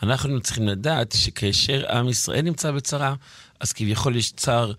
[0.02, 3.14] אנחנו צריכים לדעת שכאשר עם ישראל נמצא בצרה,
[3.60, 4.72] אז כביכול יש צער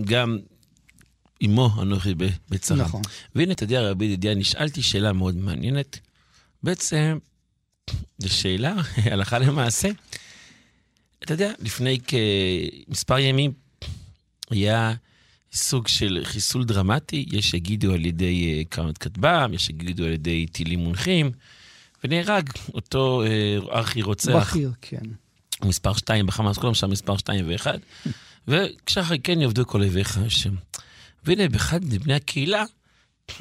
[0.00, 0.38] גם
[1.40, 2.14] עמו אנוכי
[2.50, 2.78] בצרה.
[2.78, 3.02] נכון.
[3.34, 5.98] והנה, אתה יודע, רבי ידידיה, נשאלתי שאלה מאוד מעניינת.
[6.64, 7.18] בעצם,
[8.18, 8.74] זו שאלה,
[9.12, 9.88] הלכה למעשה.
[11.24, 13.52] אתה יודע, לפני כמספר ימים
[14.50, 14.94] היה
[15.52, 20.78] סוג של חיסול דרמטי, יש שיגידו על ידי קרנות כטב"ם, יש שיגידו על ידי טילים
[20.78, 21.30] מונחים,
[22.04, 24.50] ונהרג אותו uh, ארכי רוצח.
[24.50, 25.02] בכיר, כן.
[25.64, 27.78] מספר שתיים בחמאס, כולם שם מספר שתיים ואחד.
[28.48, 30.54] וכשאחרי כן יעבדו כל אויביך השם.
[31.24, 32.64] והנה, באחד מבני הקהילה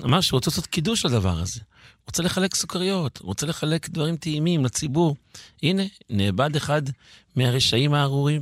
[0.03, 1.59] אמר שהוא רוצה לעשות קידוש לדבר הזה.
[2.07, 5.15] רוצה לחלק סוכריות, רוצה לחלק דברים טעימים לציבור.
[5.63, 6.81] הנה, נאבד אחד
[7.35, 8.41] מהרשעים הארורים.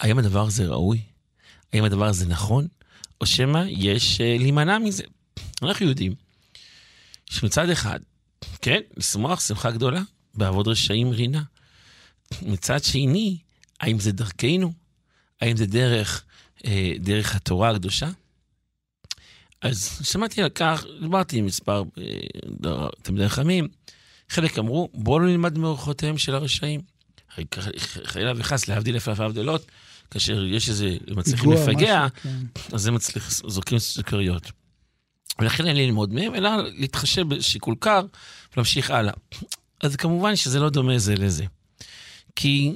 [0.00, 1.00] האם הדבר הזה ראוי?
[1.72, 2.66] האם הדבר הזה נכון?
[3.20, 5.02] או שמא יש uh, להימנע מזה?
[5.62, 6.14] אנחנו יודעים
[7.30, 8.00] שמצד אחד,
[8.62, 10.02] כן, לשמוח שמחה גדולה,
[10.34, 11.42] בעבוד רשעים רינה.
[12.42, 13.38] מצד שני,
[13.80, 14.72] האם זה דרכנו?
[15.40, 16.24] האם זה דרך,
[16.64, 18.08] אה, דרך התורה הקדושה?
[19.64, 23.68] אז שמעתי על כך, דיברתי עם מספר אה, תלמידי חכמים,
[24.28, 26.80] חלק אמרו, בואו לא נלמד מאורחותיהם של הרשעים.
[28.04, 29.66] חלילה וחס, להבדיל אלף אלף הבדלות,
[30.10, 32.28] כאשר יש איזה, מצליחים לפגע, כן.
[32.72, 34.50] אז הם מצליחים, זורקים סוכריות.
[35.38, 38.06] ולכן אין לי ללמוד מהם, אלא להתחשב בשיקול קר
[38.54, 39.12] ולהמשיך הלאה.
[39.82, 41.44] אז כמובן שזה לא דומה זה לזה.
[42.36, 42.72] כי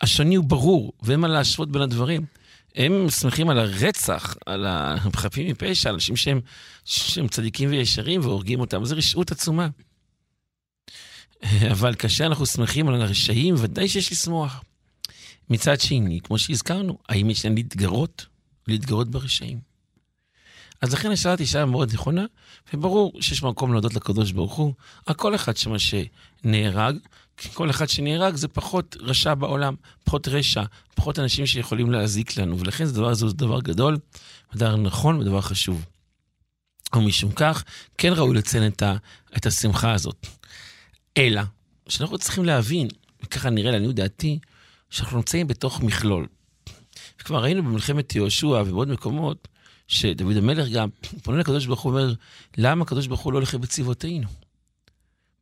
[0.00, 2.26] השוני הוא ברור, ואין מה להשוות בין הדברים.
[2.74, 6.40] הם שמחים על הרצח, על החפים מפשע, אנשים שהם,
[6.84, 8.84] שהם צדיקים וישרים והורגים אותם.
[8.84, 9.68] זו רשעות עצומה.
[11.72, 14.64] אבל כאשר אנחנו שמחים על הרשעים, ודאי שיש לשמוח.
[15.50, 18.26] מצד שני, כמו שהזכרנו, האם יש להם להתגרות?
[18.68, 19.58] להתגרות ברשעים.
[20.80, 22.24] אז לכן השאלה תשאלה מאוד נכונה,
[22.74, 24.74] וברור שיש מקום להודות לקדוש ברוך הוא
[25.06, 26.96] על כל אחד שמה שנהרג,
[27.54, 30.62] כל אחד שנהרג זה פחות רשע בעולם, פחות רשע,
[30.94, 33.98] פחות אנשים שיכולים להזיק לנו, ולכן זה דבר, זה דבר גדול,
[34.54, 35.84] דבר נכון ודבר חשוב.
[36.96, 37.64] ומשום כך,
[37.98, 38.96] כן ראוי לציין את, ה,
[39.36, 40.26] את השמחה הזאת.
[41.16, 41.42] אלא,
[41.88, 42.88] שאנחנו צריכים להבין,
[43.24, 44.38] וככה נראה לעניות דעתי,
[44.90, 46.26] שאנחנו נמצאים בתוך מכלול.
[47.20, 49.48] וכבר ראינו במלחמת יהושע ובעוד מקומות,
[49.88, 50.88] שדוד המלך גם
[51.22, 52.14] פונה לקדוש ברוך הוא ואומר,
[52.56, 54.28] למה הקדוש ברוך הוא לא הולך בצבאותינו?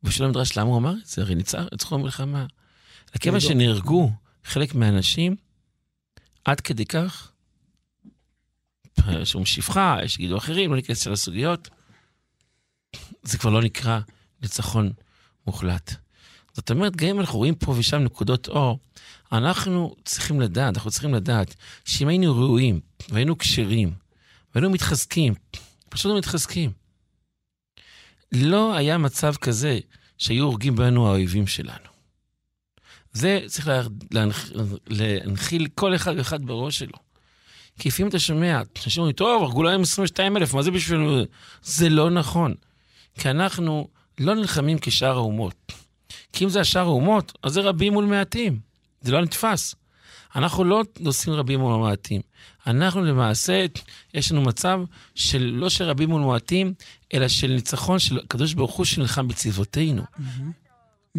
[0.03, 1.21] ושלום מדרש, למה הוא אמר את זה?
[1.21, 2.45] הרי ניצחו במלחמה.
[3.19, 4.11] כיוון שנהרגו
[4.43, 5.35] חלק מהאנשים,
[6.45, 7.31] עד כדי כך,
[9.07, 11.69] יש לנו שפחה, יש גידו אחרים, לא ניכנס לסוגיות,
[13.23, 13.99] זה כבר לא נקרא
[14.41, 14.93] ניצחון
[15.47, 15.95] מוחלט.
[16.53, 18.79] זאת אומרת, גם אם אנחנו רואים פה ושם נקודות אור,
[19.31, 23.93] אנחנו צריכים לדעת, אנחנו צריכים לדעת שאם היינו ראויים והיינו כשרים
[24.55, 25.33] והיינו מתחזקים,
[25.89, 26.71] פשוט לא מתחזקים,
[28.33, 29.79] לא היה מצב כזה
[30.17, 31.93] שהיו הורגים בנו האויבים שלנו.
[33.13, 33.69] זה צריך
[34.11, 34.51] להנח...
[34.87, 36.97] להנחיל כל אחד ואחד בראש שלו.
[37.79, 41.23] כי לפעמים אתה שומע, אנשים אומרים, טוב, הרגו להם 22 אלף, מה זה בשבילנו?
[41.63, 42.53] זה לא נכון.
[43.19, 43.87] כי אנחנו
[44.19, 45.71] לא נלחמים כשאר האומות.
[46.33, 48.59] כי אם זה השאר האומות, אז זה רבים מול מעטים.
[49.01, 49.75] זה לא נתפס.
[50.35, 52.21] אנחנו לא עושים רבים מול מעטים.
[52.67, 53.65] אנחנו למעשה,
[54.13, 54.79] יש לנו מצב
[55.15, 56.73] של לא של רבים מול מעטים,
[57.13, 60.01] אלא של ניצחון של הקדוש ברוך הוא שנלחם בצבאותינו.
[60.01, 60.63] Mm-hmm.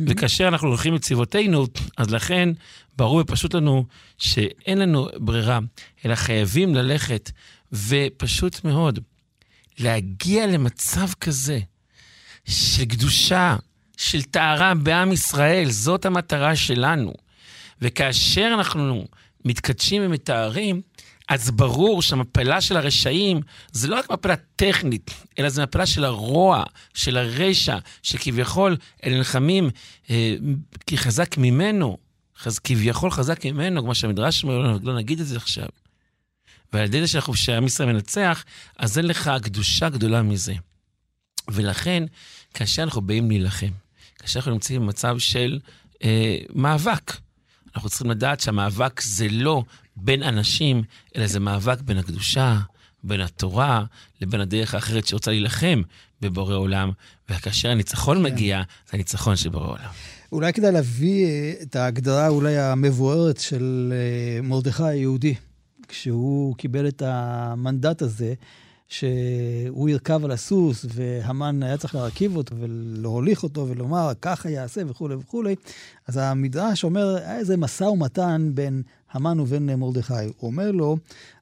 [0.07, 2.49] וכאשר אנחנו הולכים בצבאותינו, אז לכן
[2.97, 3.87] ברור ופשוט לנו
[4.19, 5.59] שאין לנו ברירה,
[6.05, 7.31] אלא חייבים ללכת,
[7.73, 8.99] ופשוט מאוד,
[9.79, 11.59] להגיע למצב כזה
[12.45, 13.57] של קדושה,
[13.97, 17.15] של טהרה בעם ישראל, זאת המטרה שלנו.
[17.83, 19.07] וכאשר אנחנו
[19.45, 20.81] מתקדשים ומתארים,
[21.29, 23.41] אז ברור שהמפלה של הרשעים
[23.73, 29.71] זה לא רק מפלה טכנית, אלא זו מפלה של הרוע, של הרשע, שכביכול אלה נלחמים
[30.11, 30.37] אה,
[30.87, 31.97] כי חזק ממנו,
[32.39, 35.69] חז, כביכול חזק ממנו, כמו שהמדרש אומר, לא נגיד את זה עכשיו.
[36.73, 38.45] ועל ידי זה שעם ישראל מנצח,
[38.79, 40.55] אז אין לך קדושה גדולה מזה.
[41.49, 42.05] ולכן,
[42.55, 43.71] כאשר אנחנו באים להילחם,
[44.19, 45.59] כאשר אנחנו נמצאים במצב של
[46.05, 47.17] אה, מאבק,
[47.75, 49.65] אנחנו צריכים לדעת שהמאבק זה לא
[49.97, 50.83] בין אנשים,
[51.17, 52.59] אלא זה מאבק בין הקדושה,
[53.05, 53.85] בין התורה,
[54.21, 55.83] לבין הדרך האחרת שרוצה להילחם
[56.21, 56.91] בבורא עולם,
[57.31, 58.23] וכאשר הניצחון כן.
[58.23, 59.91] מגיע, זה הניצחון של בורא עולם.
[60.33, 65.35] אולי כדאי להביא אה, את ההגדרה אולי המבוארת של אה, מרדכי היהודי,
[65.89, 68.35] כשהוא קיבל את המנדט הזה.
[68.99, 75.15] שהוא ירכב על הסוס, והמן היה צריך להרכיב אותו ולהוליך אותו ולומר, ככה יעשה וכולי
[75.15, 75.55] וכולי.
[76.07, 80.15] אז המדרש אומר, היה איזה משא ומתן בין המן ובין מרדכי.
[80.15, 80.97] הוא אומר לו,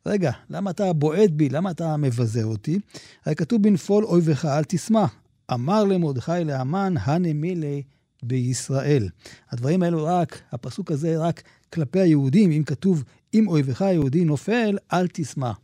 [0.07, 1.49] רגע, למה אתה בועט בי?
[1.49, 2.79] למה אתה מבזה אותי?
[3.27, 5.15] הרי כתוב בנפול אויבך אל תשמח.
[5.53, 7.83] אמר למרדכי להמן, הנמילי
[8.23, 9.09] בישראל.
[9.51, 15.07] הדברים האלו רק, הפסוק הזה רק כלפי היהודים, אם כתוב, אם אויבך היהודי נופל, אל
[15.13, 15.59] תשמח.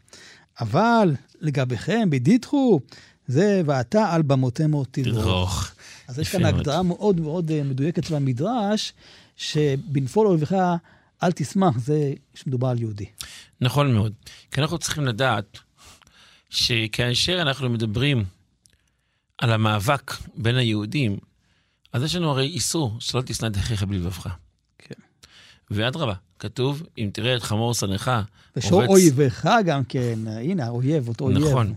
[0.60, 2.80] אבל לגביכם, בדידחו,
[3.26, 5.70] זה ואתה על במותמו תדרוך.
[6.08, 8.92] אז יש כאן הגדרה מאוד מאוד אה, מדויקת במדרש,
[9.36, 10.52] שבנפול אויבך
[11.22, 13.06] אל תשמח, זה שמדובר על יהודי.
[13.60, 14.12] נכון מאוד.
[14.50, 15.58] כי אנחנו צריכים לדעת
[16.50, 18.24] שכאשר אנחנו מדברים
[19.38, 21.18] על המאבק בין היהודים,
[21.92, 24.28] אז יש לנו הרי איסור שלא תשנא את אחיך בלבבך.
[24.78, 24.94] כן.
[25.70, 28.10] ואדרבה, כתוב, אם תראה את חמור שנאך,
[28.56, 31.38] ושור אויבך גם כן, הנה, האויב, אותו אויב.
[31.38, 31.74] נכון.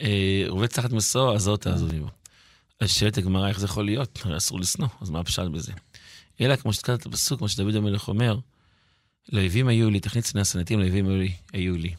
[0.00, 2.08] אה, רובץ תחת מסוע, אז לא תעזובי בו.
[2.80, 4.18] אז שואלת הגמרא, איך זה יכול להיות?
[4.24, 5.72] הרי אסור לשנוא, אז מה הפשט בזה?
[6.40, 8.38] אלא כמו את הפסוק, כמו שדוד המלך אומר,
[9.32, 11.94] לאויבים היו לי, תכנית שנאה שנאתים לאויבים היו לי, היו לי.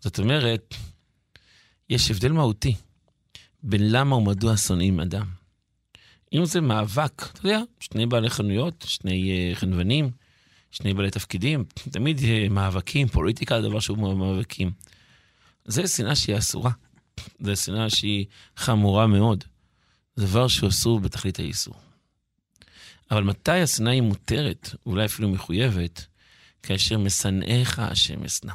[0.00, 0.74] זאת אומרת,
[1.90, 2.74] יש הבדל מהותי
[3.62, 5.26] בין למה ומדוע שונאים אדם.
[6.32, 10.10] אם זה מאבק, אתה יודע, שני בעלי חנויות, שני uh, חנוונים,
[10.76, 14.70] שני בעלי תפקידים, תמיד uh, מאבקים, פוליטיקה זה דבר שהוא מאבקים.
[15.64, 16.70] זה שנאה שהיא אסורה.
[17.40, 19.44] זה שנאה שהיא חמורה מאוד.
[20.16, 21.74] זה דבר שהוא אסור בתכלית האיסור.
[23.10, 26.06] אבל מתי השנאה היא מותרת, אולי אפילו מחויבת?
[26.62, 28.52] כאשר משנאיך השם אשנא.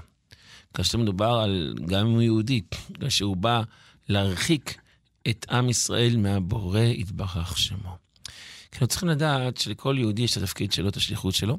[0.73, 2.61] כאשר מדובר על, גם אם הוא יהודי,
[2.99, 3.61] כאשר הוא בא
[4.09, 4.77] להרחיק
[5.27, 7.97] את עם ישראל מהבורא יתברך שמו.
[8.71, 11.57] כי אנחנו צריכים לדעת שלכל יהודי יש את התפקיד שלו, את השליחות שלו,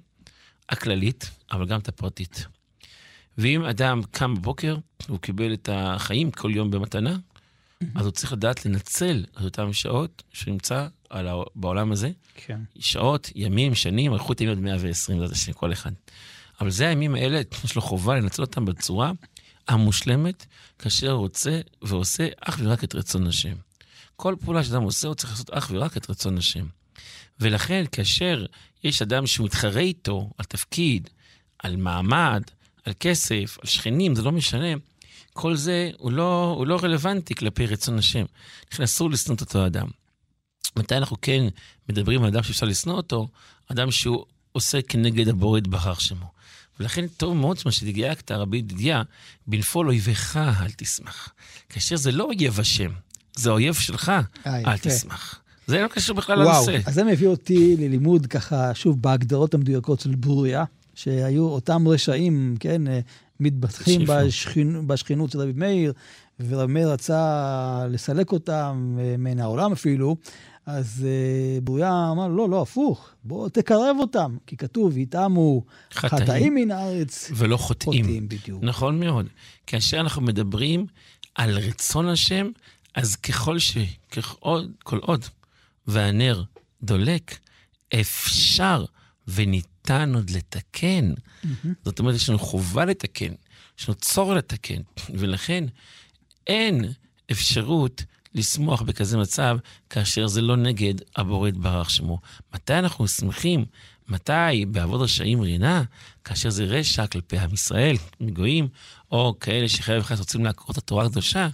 [0.68, 2.46] הכללית, אבל גם את הפרטית.
[3.38, 4.76] ואם אדם קם בבוקר,
[5.08, 7.16] הוא קיבל את החיים כל יום במתנה,
[7.94, 11.34] אז הוא צריך לדעת לנצל את אותן שעות שהוא נמצא על ה...
[11.54, 12.10] בעולם הזה.
[12.34, 12.60] כן.
[12.78, 15.92] שעות, ימים, שנים, אריכות ימים עד 120, זה השם, כל אחד.
[16.60, 19.12] אבל זה הימים האלה, יש לו חובה לנצל אותם בצורה
[19.68, 20.46] המושלמת,
[20.78, 23.54] כאשר הוא רוצה ועושה אך ורק את רצון השם.
[24.16, 26.66] כל פעולה שאדם עושה, הוא צריך לעשות אך ורק את רצון השם.
[27.40, 28.46] ולכן, כאשר
[28.84, 31.10] יש אדם שהוא מתחרה איתו על תפקיד,
[31.58, 32.42] על מעמד,
[32.84, 34.68] על כסף, על שכנים, זה לא משנה,
[35.32, 38.24] כל זה הוא לא, הוא לא רלוונטי כלפי רצון השם.
[38.72, 39.88] לכן אסור לשנוא את אותו אדם.
[40.76, 41.44] מתי אנחנו כן
[41.88, 43.28] מדברים על אדם שאפשר לשנוא אותו?
[43.68, 46.32] אדם שהוא עושה כנגד הבורא יתברך שמו.
[46.80, 49.02] ולכן טוב מאוד מה שדייקת, רבי ידידיה,
[49.46, 51.28] בנפול אויביך אל תשמח.
[51.68, 52.90] כאשר זה לא אויב השם,
[53.36, 54.12] זה אויב שלך,
[54.46, 54.78] אה, אל.
[54.78, 55.41] תשמח.
[55.72, 56.88] זה לא קשור בכלל וואו, לנושא.
[56.88, 62.86] אז זה מביא אותי ללימוד ככה, שוב, בהגדרות המדויקות של ברוריה, שהיו אותם רשעים, כן,
[62.88, 63.00] אה,
[63.40, 64.12] מתבטחים שיפו.
[64.26, 64.86] בשכינ...
[64.86, 65.92] בשכינות של רבי מאיר,
[66.48, 70.16] ורבי מאיר רצה לסלק אותם אה, מן העולם אפילו,
[70.66, 76.22] אז אה, ברוריה אמר, לא, לא, הפוך, בוא תקרב אותם, כי כתוב, יטעמו חטאים.
[76.22, 78.04] חטאים מן הארץ, ולא חוטאים.
[78.04, 78.62] חוטאים בדיוק.
[78.62, 79.26] נכון מאוד.
[79.66, 80.86] כאשר אנחנו מדברים
[81.34, 82.50] על רצון השם,
[82.94, 83.78] אז ככל ש...
[84.10, 85.24] ככל כל עוד
[85.86, 86.42] והנר
[86.82, 87.38] דולק,
[88.00, 88.84] אפשר
[89.28, 91.12] וניתן עוד לתקן.
[91.84, 93.32] זאת אומרת, יש לנו חובה לתקן,
[93.78, 94.82] יש לנו צורך לתקן,
[95.14, 95.64] ולכן
[96.46, 96.84] אין
[97.30, 99.56] אפשרות לשמוח בכזה מצב
[99.90, 102.18] כאשר זה לא נגד הבורא יתברך שמו.
[102.54, 103.64] מתי אנחנו שמחים?
[104.08, 105.82] מתי בעבוד רשעים רינה?
[106.24, 108.68] כאשר זה רשע כלפי עם ישראל, מגויים,
[109.12, 111.48] או כאלה שחייב וחס רוצים לעקור את התורה הקדושה,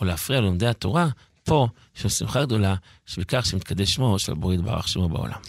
[0.00, 1.08] או להפריע ללומדי התורה,
[1.44, 2.74] פה יש לנו שמחה גדולה,
[3.06, 5.40] שבכך שמתקדש שמו של הבורא יתברך שמו בעולם.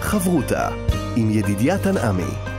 [0.00, 0.68] חברותה
[1.16, 2.56] עם ידידיה תנעמי.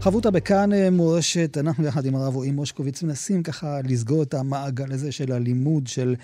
[0.00, 4.92] חברותה בכאן אה, מורשת, אנחנו יחד עם הרב רועי מושקוביץ מנסים ככה לסגור את המעגל
[4.92, 6.14] הזה של הלימוד, של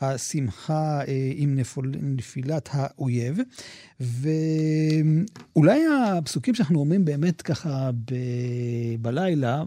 [0.00, 3.38] השמחה אה, עם נפול, נפילת האויב.
[4.00, 8.14] ואולי הפסוקים שאנחנו אומרים באמת ככה ב...
[9.00, 9.62] בלילה,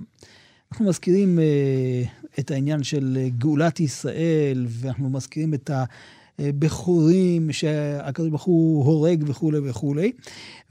[0.76, 2.04] אנחנו מזכירים אה,
[2.40, 5.72] את העניין של גאולת ישראל, ואנחנו מזכירים את
[6.40, 10.12] הבכורים שהקדוש ברוך הוא הורג וכולי וכולי.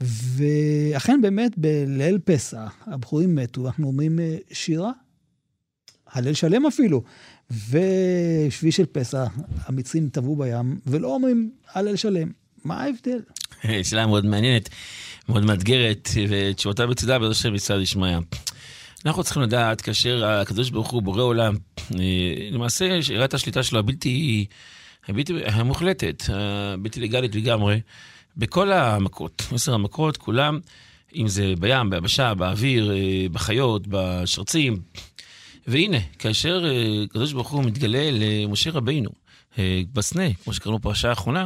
[0.01, 4.91] ואכן באמת בליל פסח הבכורים מתו, ואנחנו אומרים אה, שירה,
[6.11, 7.03] הלל שלם אפילו.
[7.51, 9.31] ושביעי של פסח,
[9.65, 12.31] המצרים טבעו בים, ולא אומרים הלל שלם.
[12.63, 13.19] מה ההבדל?
[13.89, 14.69] שאלה מאוד מעניינת,
[15.29, 18.19] מאוד מאתגרת, ותשובתה בצדה בעזרת השם ישמעיה.
[19.05, 21.55] אנחנו צריכים לדעת, כאשר הקדוש ברוך הוא בורא עולם,
[21.95, 21.99] אה,
[22.51, 24.45] למעשה שאלת השליטה שלו הבלתי,
[25.07, 27.81] הבלתי המוחלטת, הבלתי לגלית לגמרי,
[28.37, 30.59] בכל המכות, עשר המכות, כולם,
[31.15, 34.79] אם זה בים, ביבשה, באוויר, אה, בחיות, בשרצים.
[35.67, 39.09] והנה, כאשר אה, הקדוש ברוך הוא מתגלה למשה רבינו
[39.57, 41.45] אה, בסנה, כמו שקראנו בפרשה האחרונה,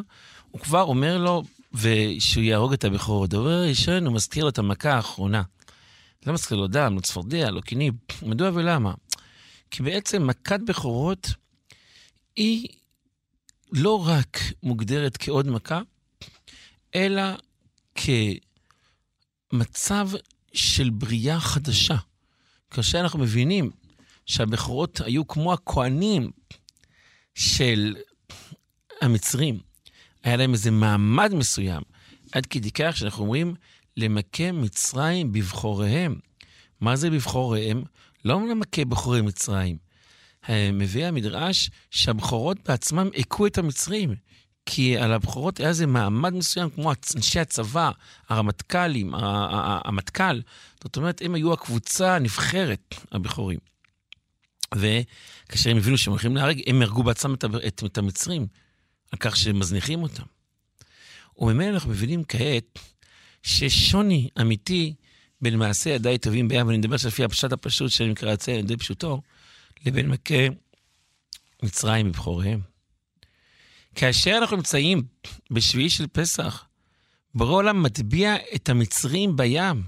[0.52, 1.44] הוא כבר אומר לו
[1.74, 3.24] ושהוא יהרוג את הבכור.
[3.24, 5.42] הדבר הראשון, הוא מזכיר לו את המכה האחרונה.
[6.26, 7.94] לא מזכיר לו דם, לא צפרדע, לא קינים.
[8.22, 8.94] מדוע ולמה?
[9.72, 11.28] כי בעצם מכת בכורות
[12.36, 12.68] היא
[13.72, 15.82] לא רק מוגדרת כעוד מכה,
[16.96, 17.22] אלא
[19.52, 20.10] כמצב
[20.54, 21.96] של בריאה חדשה.
[22.72, 23.72] כאשר אנחנו מבינים
[24.26, 26.32] שהבכורות היו כמו הכוהנים
[27.36, 27.96] של
[29.02, 29.60] המצרים,
[30.24, 31.82] היה להם איזה מעמד מסוים,
[32.32, 33.56] עד כדי כך שאנחנו אומרים,
[34.00, 36.20] למכה מצרים בבחוריהם.
[36.82, 37.84] מה זה בבחוריהם?
[38.26, 39.78] לא למכה בכורי מצרים.
[40.50, 44.16] מביא המדרש שהבכורות בעצמם הכו את המצרים.
[44.66, 47.92] כי על הבכורות היה איזה מעמד מסוים, כמו אנשי הצבא,
[48.30, 50.42] הרמטכ"לים, המטכ"ל.
[50.84, 53.60] זאת אומרת, הם היו הקבוצה הנבחרת, הבכורים.
[54.76, 58.48] וכאשר הם הבינו שהם הולכים להרג, הם הרגו בעצמם את, את, את המצרים,
[59.12, 60.24] על כך שהם מזניחים אותם.
[61.38, 62.80] וממילא אנחנו מבינים כעת
[63.44, 64.94] שיש שוני אמיתי
[65.42, 69.22] בין מעשי ידיי טובים בים, ואני מדבר לפי הפשט הפשוט שאני מקרא זה, די פשוטו,
[69.86, 70.48] לבין מכה
[71.64, 72.60] מצרים בבחוריהם.
[73.96, 75.04] כאשר אנחנו נמצאים
[75.52, 76.66] בשביעי של פסח,
[77.36, 79.84] בורא עולם מטביע את המצרים בים.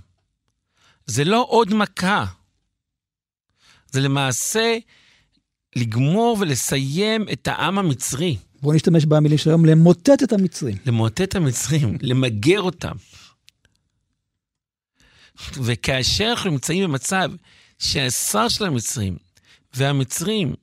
[1.06, 2.26] זה לא עוד מכה.
[3.92, 4.78] זה למעשה
[5.76, 8.38] לגמור ולסיים את העם המצרי.
[8.62, 10.78] בואו נשתמש במילים של היום, למוטט את המצרים.
[10.86, 12.96] למוטט את המצרים, למגר אותם.
[15.38, 17.32] וכאשר אנחנו נמצאים במצב
[17.80, 19.18] שהשר של המצרים
[19.74, 20.56] והמצרים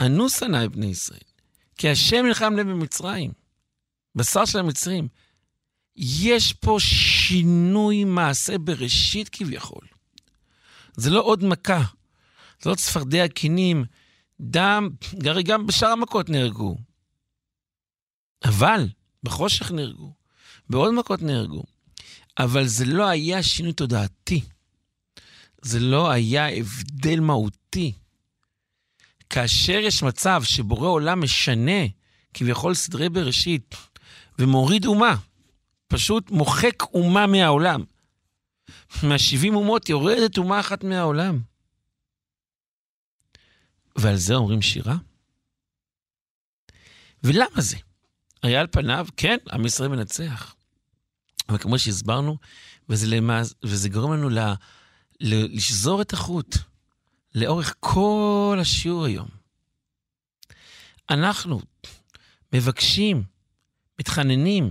[0.00, 1.18] ענו שנאי בני ישראל,
[1.78, 3.32] כי השם נלחם לב במצרים,
[4.14, 5.08] בשר של המצרים,
[5.96, 9.86] יש פה שינוי מעשה בראשית כביכול.
[10.96, 11.82] זה לא עוד מכה,
[12.62, 13.84] זה לא צפרדע קינים,
[14.40, 14.88] דם,
[15.26, 16.76] הרי גם בשאר המכות נהרגו.
[18.44, 18.88] אבל
[19.22, 20.12] בחושך נהרגו,
[20.70, 21.62] בעוד מכות נהרגו.
[22.38, 24.40] אבל זה לא היה שינוי תודעתי.
[25.62, 27.92] זה לא היה הבדל מהותי.
[29.30, 31.86] כאשר יש מצב שבורא עולם משנה
[32.34, 33.74] כביכול סדרי בראשית
[34.38, 35.16] ומוריד אומה,
[35.86, 37.84] פשוט מוחק אומה מהעולם.
[39.02, 41.40] מהשבעים אומות יורדת אומה אחת מהעולם.
[43.96, 44.96] ועל זה אומרים שירה?
[47.22, 47.76] ולמה זה?
[48.42, 50.54] הרי על פניו, כן, עם ישראל מנצח.
[51.48, 52.38] אבל כמו שהסברנו,
[52.88, 54.38] וזה, למאז, וזה גורם לנו ל,
[55.20, 56.56] ל, לשזור את החוט
[57.34, 59.28] לאורך כל השיעור היום.
[61.10, 61.60] אנחנו
[62.52, 63.22] מבקשים,
[64.00, 64.70] מתחננים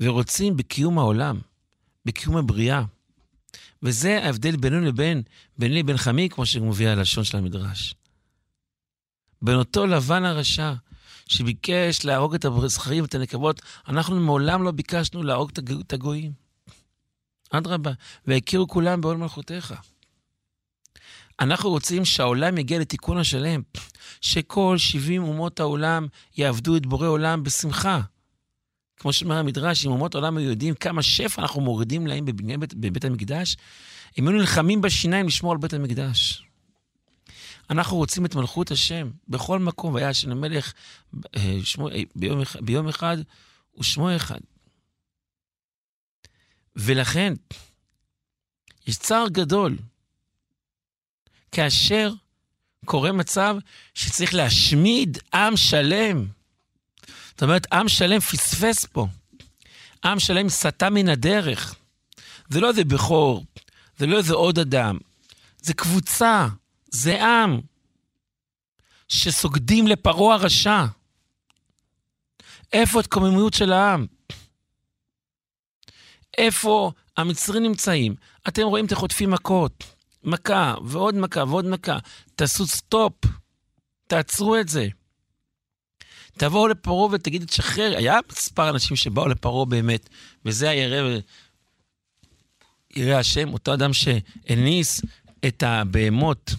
[0.00, 1.40] ורוצים בקיום העולם,
[2.04, 2.84] בקיום הבריאה.
[3.82, 5.22] וזה ההבדל בינינו לבין,
[5.58, 7.94] ביני לבין חמי, כמו שמוביל הלשון של המדרש.
[9.42, 10.72] בין אותו לבן הרשע,
[11.28, 15.50] שביקש להרוג את הזכרים ואת הנקבות, אנחנו מעולם לא ביקשנו להרוג
[15.86, 16.32] את הגויים.
[17.50, 17.90] אדרבה,
[18.26, 19.74] והכירו כולם בעול מלכותיך.
[21.40, 23.62] אנחנו רוצים שהעולם יגיע לתיקון השלם,
[24.20, 26.06] שכל 70 אומות העולם
[26.36, 28.00] יעבדו את בורא עולם בשמחה.
[28.96, 33.04] כמו שאומר המדרש, אם אומות העולם היו יודעים כמה שפע אנחנו מורידים להם בבית, בבית
[33.04, 33.56] המקדש,
[34.16, 36.43] הם היו נלחמים בשיניים לשמור על בית המקדש.
[37.70, 40.72] אנחנו רוצים את מלכות השם בכל מקום, והיה השם המלך
[41.36, 43.16] אה, שמו, אה, ביום, ביום אחד
[43.78, 44.40] ושמו אחד.
[46.76, 47.34] ולכן,
[48.86, 49.78] יש צער גדול
[51.52, 52.12] כאשר
[52.84, 53.56] קורה מצב
[53.94, 56.26] שצריך להשמיד עם שלם.
[57.30, 59.06] זאת אומרת, עם שלם פספס פה.
[60.04, 61.74] עם שלם סטה מן הדרך.
[62.48, 63.44] זה לא איזה בכור,
[63.98, 64.98] זה לא איזה עוד אדם.
[65.62, 66.48] זה קבוצה,
[66.94, 67.60] זה עם
[69.08, 70.84] שסוגדים לפרעה הרשע.
[72.72, 74.06] איפה התקוממות של העם?
[76.38, 78.14] איפה המצרים נמצאים?
[78.48, 79.84] אתם רואים, אתם חוטפים מכות.
[80.24, 81.98] מכה, ועוד מכה, ועוד מכה.
[82.34, 83.14] תעשו סטופ.
[84.06, 84.88] תעצרו את זה.
[86.32, 87.96] תבואו לפרעה ותגידו, תשחרר.
[87.96, 90.08] היה מספר אנשים שבאו לפרעה באמת,
[90.44, 91.18] וזה הירא,
[92.96, 95.02] ירא השם, אותו אדם שהניס
[95.46, 96.54] את הבהמות.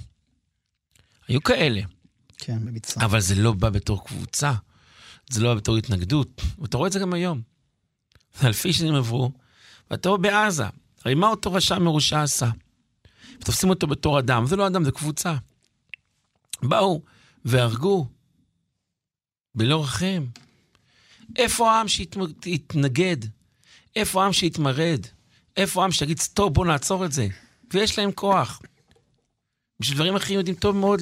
[1.28, 1.82] היו כאלה.
[2.38, 3.06] כן, במצרים.
[3.06, 4.54] אבל זה לא בא בתור קבוצה,
[5.30, 6.42] זה לא בא בתור התנגדות.
[6.60, 7.42] ואתה רואה את זה גם היום.
[8.44, 9.32] אלפי שנים עברו,
[9.92, 10.64] ואתה רואה בעזה,
[11.06, 12.50] הרי מה אותו רשע מרושע עשה?
[13.40, 15.36] ותופסים אותו בתור אדם, זה לא אדם, זה קבוצה.
[16.64, 17.02] באו
[17.46, 18.08] והרגו
[19.56, 20.26] בלא רחם.
[21.36, 23.18] איפה העם שהתנגד?
[23.96, 25.06] איפה העם שהתמרד?
[25.58, 27.28] איפה העם שיגיד, טוב, בוא נעצור את זה?
[27.74, 28.62] ויש להם כוח.
[29.80, 31.02] בשביל דברים אחרים יודעים טוב מאוד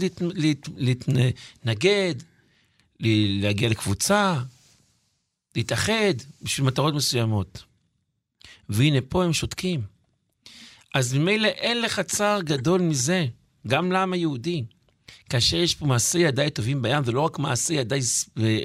[0.77, 2.15] להתנגד,
[2.99, 4.39] להגיע לקבוצה,
[5.55, 7.63] להתאחד בשביל מטרות מסוימות.
[8.69, 9.81] והנה פה הם שותקים.
[10.93, 13.25] אז ממילא אין לך צער גדול מזה,
[13.67, 14.63] גם לעם היהודי.
[15.29, 17.99] כאשר יש פה מעשי ידיי טובים בים, זה לא רק מעשי ידיי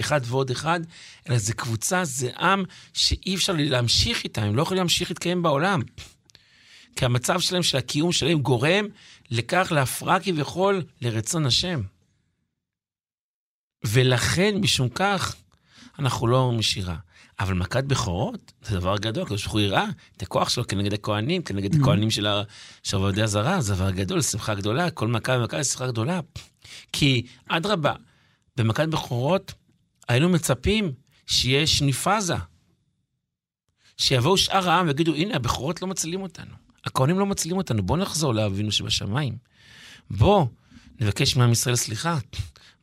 [0.00, 0.80] אחד ועוד אחד,
[1.28, 5.82] אלא זה קבוצה, זה עם שאי אפשר להמשיך איתם, הם לא יכולים להמשיך להתקיים בעולם.
[6.96, 8.86] כי המצב שלהם, של הקיום שלהם, גורם
[9.30, 11.80] לכך להפרעה כביכול לרצון השם.
[13.86, 15.36] ולכן, משום כך,
[15.98, 16.96] אנחנו לא אומרים שירה.
[17.40, 21.74] אבל מכת בכורות זה דבר גדול, כי הוא יראה את הכוח שלו כנגד הכוהנים, כנגד
[21.74, 21.80] mm-hmm.
[21.80, 26.20] הכוהנים של עובדי הזרה, זה דבר גדול, שמחה גדולה, כל מכה ומכה זה שמחה גדולה.
[26.92, 27.92] כי אדרבה,
[28.56, 29.52] במכת בכורות
[30.08, 30.92] היינו מצפים
[31.26, 32.36] שיש ניפאזה.
[33.96, 36.67] שיבואו שאר העם ויגידו, הנה, הבכורות לא מצילים אותנו.
[36.84, 39.36] הכהנים לא מצילים אותנו, בואו נחזור לאבינו שבשמיים.
[40.10, 40.48] בואו
[41.00, 42.18] נבקש מעם ישראל סליחה.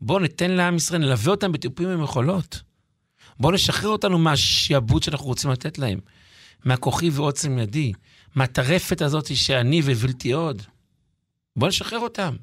[0.01, 2.61] בואו ניתן לעם ישראל, נלווה אותם בטיפים ומחולות.
[3.39, 5.99] בואו נשחרר אותנו מהשעבוד שאנחנו רוצים לתת להם.
[6.65, 7.93] מהכוחי ועוצם ידי.
[8.35, 10.61] מהטרפת הזאת שאני ובלתי עוד.
[11.55, 12.35] בואו נשחרר אותם.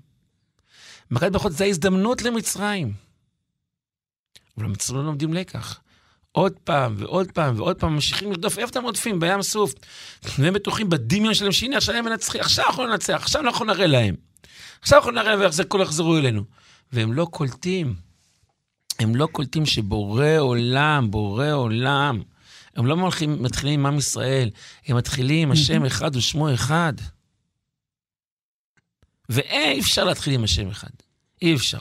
[1.11, 2.93] מכת ברכות זה ההזדמנות למצרים.
[4.57, 5.81] אבל המצרים לא לומדים לקח.
[6.33, 9.21] עוד פעם ועוד פעם ועוד פעם ממשיכים לרדוף, איפה אתם רודפים?
[9.21, 9.75] בים סוף.
[10.39, 14.15] והם בטוחים בדמיון שלהם, שהנה עכשיו הם מנצחים, עכשיו אנחנו ננצח, עכשיו אנחנו נראה להם.
[14.83, 16.45] עכשיו אנחנו נראה להם ואיך כולם יחזרו אלינו.
[16.93, 17.95] והם לא קולטים.
[18.99, 22.23] הם לא קולטים שבורא עולם, בורא עולם,
[22.77, 24.51] הם לא מלכים, מתחילים עם עם ישראל,
[24.87, 26.93] הם מתחילים עם השם אחד ושמו אחד.
[29.29, 30.91] ואי אפשר להתחיל עם השם אחד.
[31.43, 31.79] אי אפשר.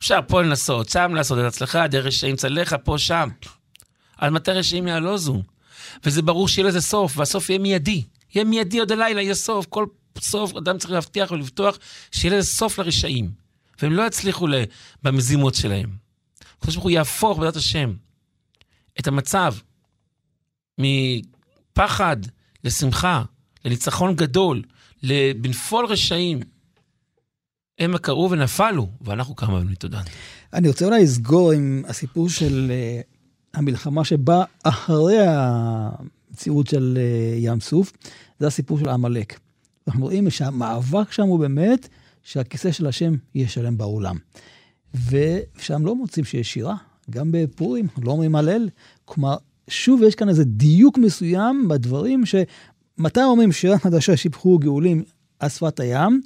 [0.00, 3.28] אפשר פה לנסות, שם לעשות את הצלחה, דרך רשעים צלחה, פה, שם.
[4.16, 5.42] עד מתי רשעים יעלוזו?
[6.04, 8.04] וזה ברור שיהיה לזה סוף, והסוף יהיה מיידי.
[8.34, 9.66] יהיה מיידי עוד הלילה, יהיה סוף.
[9.66, 9.86] כל
[10.18, 11.78] סוף אדם צריך להבטיח ולבטוח
[12.12, 13.30] שיהיה לזה סוף לרשעים.
[13.82, 14.48] והם לא יצליחו
[15.02, 15.90] במזימות שלהם.
[16.58, 17.94] הקדוש ברוך הוא יהפוך בעזרת השם
[19.00, 19.54] את המצב
[20.78, 22.16] מפחד
[22.64, 23.22] לשמחה,
[23.64, 24.62] לניצחון גדול,
[25.36, 26.40] בנפול רשעים.
[27.80, 30.00] המה קראו ונפלו, ואנחנו קמה ונתודה.
[30.52, 37.60] אני רוצה אולי לסגור עם הסיפור של uh, המלחמה שבאה אחרי המציאות של uh, ים
[37.60, 37.92] סוף,
[38.40, 39.38] זה הסיפור של עמלק.
[39.88, 41.88] אנחנו רואים שהמאבק שם הוא באמת
[42.22, 44.16] שהכיסא של השם יהיה שלם בעולם.
[44.94, 46.76] ושם לא מוצאים שיש שירה,
[47.10, 48.68] גם בפורים, לא אומרים הלל.
[49.04, 49.36] כלומר,
[49.68, 55.02] שוב יש כאן איזה דיוק מסוים בדברים שמתי אומרים שירה חדשה שיפחו גאולים
[55.38, 56.20] על שפת הים,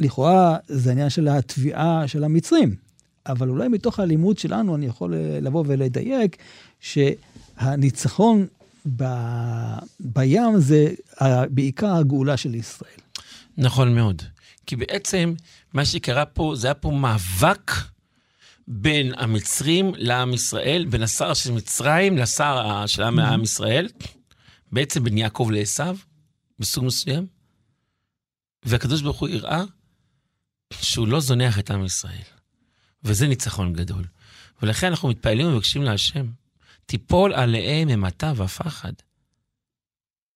[0.00, 2.74] לכאורה זה עניין של התביעה של המצרים.
[3.26, 6.36] אבל אולי מתוך הלימוד שלנו אני יכול לבוא ולדייק
[6.80, 8.46] שהניצחון
[8.96, 9.04] ב...
[10.00, 10.92] בים זה
[11.50, 13.00] בעיקר הגאולה של ישראל.
[13.58, 14.22] נכון מאוד.
[14.66, 15.34] כי בעצם
[15.74, 17.72] מה שקרה פה, זה היה פה מאבק
[18.68, 23.42] בין המצרים לעם ישראל, בין השר של מצרים לשר של עם mm-hmm.
[23.42, 23.88] ישראל,
[24.72, 25.82] בעצם בין יעקב לעשו,
[26.58, 27.26] בסוג מסוים,
[28.64, 29.64] והקדוש ברוך הוא הראה
[30.72, 32.22] שהוא לא זונח את עם ישראל.
[33.04, 34.04] וזה ניצחון גדול.
[34.62, 36.26] ולכן אנחנו מתפעלים ומבקשים להשם,
[36.86, 38.92] תיפול עליהם אימתה ופחד.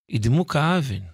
[0.09, 1.14] ידמו כאבן.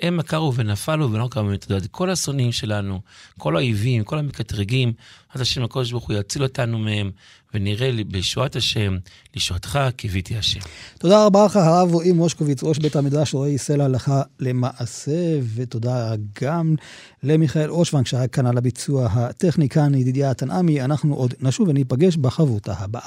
[0.00, 1.82] הם עקרו ונפלו ולא קמו מתודות.
[1.90, 3.00] כל השונאים שלנו,
[3.38, 4.92] כל האויבים, כל המקטרגים,
[5.28, 7.10] עד השם הקודש ברוך הוא יציל אותנו מהם,
[7.54, 8.96] ונראה בישועת השם,
[9.34, 10.60] לישועתך קיוויתי השם.
[10.98, 16.74] תודה רבה לך, הרב רועי מושקוביץ, ראש בית המדרש רועי סלע הלכה למעשה, ותודה גם
[17.22, 22.74] למיכאל אושוונג שהיה כאן על הביצוע הטכני, כאן ידידיה תנעמי, אנחנו עוד נשוב וניפגש בחברותה
[22.78, 23.06] הבאה.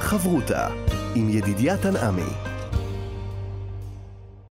[0.00, 0.68] חברותה
[1.14, 2.57] עם ידידיה תנעמי